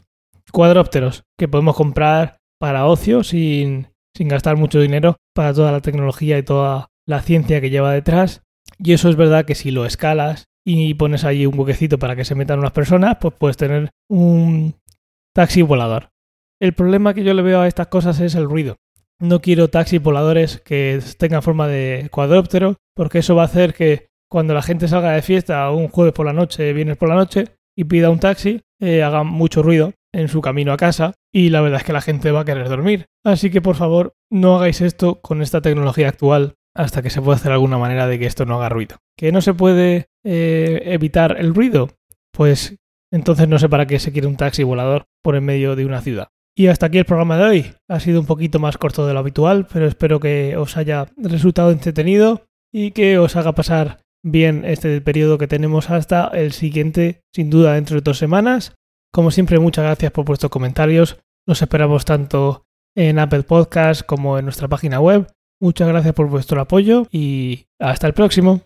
cuadrópteros 0.52 1.26
que 1.38 1.48
podemos 1.48 1.76
comprar 1.76 2.38
para 2.60 2.88
ocio 2.88 3.24
sin, 3.24 3.90
sin 4.18 4.28
gastar 4.28 4.58
mucho 4.58 4.80
dinero 4.80 5.18
para 5.36 5.54
toda 5.54 5.72
la 5.72 5.82
tecnología 5.82 6.40
y 6.40 6.44
toda 6.44 6.88
la 7.06 7.22
ciencia 7.22 7.62
que 7.62 7.70
lleva 7.70 7.94
detrás. 7.94 8.42
Y 8.80 8.94
eso 8.94 9.10
es 9.10 9.16
verdad 9.16 9.46
que 9.46 9.54
si 9.54 9.70
lo 9.70 9.86
escalas 9.86 10.46
y 10.66 10.96
pones 10.96 11.24
ahí 11.24 11.46
un 11.46 11.60
huequecito 11.60 12.00
para 12.00 12.16
que 12.16 12.26
se 12.26 12.34
metan 12.34 12.58
unas 12.58 12.72
personas, 12.72 13.18
pues 13.22 13.36
puedes 13.38 13.58
tener 13.58 13.92
un 14.10 14.74
taxi 15.36 15.62
volador. 15.62 16.12
El 16.62 16.74
problema 16.74 17.14
que 17.14 17.24
yo 17.24 17.34
le 17.34 17.42
veo 17.42 17.60
a 17.60 17.68
estas 17.68 17.88
cosas 17.88 18.22
es 18.22 18.36
el 18.36 18.46
ruido. 18.46 18.78
No 19.20 19.42
quiero 19.42 19.70
taxis 19.70 20.02
voladores 20.02 20.62
que 20.62 21.00
tengan 21.18 21.44
forma 21.44 21.68
de 21.68 22.08
cuadróptero, 22.10 22.78
porque 22.96 23.20
eso 23.20 23.36
va 23.36 23.44
a 23.44 23.46
hacer 23.46 23.74
que 23.74 24.08
cuando 24.32 24.54
la 24.54 24.62
gente 24.62 24.88
salga 24.88 25.12
de 25.12 25.22
fiesta 25.22 25.70
un 25.72 25.90
jueves 25.90 26.14
por 26.14 26.26
la 26.26 26.34
noche, 26.34 26.72
viernes 26.72 26.98
por 26.98 27.10
la 27.10 27.16
noche, 27.16 27.46
y 27.78 27.84
pida 27.84 28.10
un 28.10 28.20
taxi, 28.20 28.62
eh, 28.80 29.04
haga 29.04 29.24
mucho 29.24 29.62
ruido 29.62 29.94
en 30.14 30.30
su 30.30 30.40
camino 30.40 30.72
a 30.72 30.78
casa 30.78 31.14
y 31.34 31.50
la 31.50 31.60
verdad 31.60 31.82
es 31.82 31.86
que 31.86 31.94
la 31.94 32.02
gente 32.02 32.32
va 32.32 32.42
a 32.42 32.46
querer 32.46 32.70
dormir. 32.70 33.08
Así 33.26 33.50
que 33.50 33.62
por 33.62 33.76
favor 33.76 34.14
no 34.32 34.56
hagáis 34.56 34.80
esto 34.80 35.20
con 35.22 35.42
esta 35.42 35.62
tecnología 35.62 36.08
actual 36.08 36.56
hasta 36.74 37.02
que 37.02 37.10
se 37.10 37.22
pueda 37.22 37.36
hacer 37.36 37.52
alguna 37.52 37.78
manera 37.78 38.08
de 38.08 38.20
que 38.20 38.26
esto 38.26 38.46
no 38.46 38.56
haga 38.56 38.70
ruido. 38.70 38.98
¿Que 39.18 39.34
no 39.34 39.42
se 39.42 39.54
puede 39.54 40.08
eh, 40.24 40.82
evitar 40.86 41.36
el 41.38 41.54
ruido? 41.54 41.90
Pues 42.32 42.78
entonces 43.16 43.48
no 43.48 43.58
sé 43.60 43.70
para 43.70 43.88
qué 43.88 43.98
se 43.98 44.12
quiere 44.12 44.28
un 44.28 44.36
taxi 44.36 44.64
volador 44.64 45.06
por 45.24 45.38
en 45.38 45.46
medio 45.46 45.78
de 45.78 45.86
una 45.86 46.02
ciudad. 46.02 46.28
Y 46.54 46.68
hasta 46.68 46.88
aquí 46.88 46.98
el 46.98 47.06
programa 47.06 47.38
de 47.38 47.44
hoy. 47.44 47.74
Ha 47.90 48.00
sido 48.02 48.20
un 48.20 48.26
poquito 48.26 48.60
más 48.60 48.78
corto 48.78 49.08
de 49.08 49.14
lo 49.14 49.20
habitual, 49.20 49.68
pero 49.72 49.88
espero 49.88 50.20
que 50.20 50.58
os 50.58 50.76
haya 50.76 51.08
resultado 51.16 51.72
entretenido 51.72 52.46
y 52.74 52.92
que 52.92 53.18
os 53.18 53.38
haga 53.38 53.54
pasar 53.54 54.02
bien 54.22 54.64
este 54.66 55.00
periodo 55.00 55.38
que 55.38 55.48
tenemos 55.48 55.90
hasta 55.90 56.28
el 56.28 56.52
siguiente, 56.52 57.22
sin 57.34 57.50
duda 57.50 57.74
dentro 57.74 57.96
de 57.96 58.02
dos 58.02 58.18
semanas. 58.18 58.76
Como 59.14 59.32
siempre, 59.32 59.60
muchas 59.60 59.86
gracias 59.86 60.12
por 60.12 60.26
vuestros 60.26 60.52
comentarios. 60.52 61.18
Los 61.48 61.62
esperamos 61.62 62.04
tanto 62.04 62.66
en 62.98 63.20
Apple 63.20 63.44
Podcast 63.44 64.06
como 64.06 64.38
en 64.38 64.44
nuestra 64.44 64.68
página 64.68 65.00
web. 65.00 65.28
Muchas 65.62 65.88
gracias 65.88 66.14
por 66.14 66.28
vuestro 66.28 66.60
apoyo 66.60 67.08
y 67.12 67.68
hasta 67.80 68.08
el 68.08 68.14
próximo. 68.14 68.62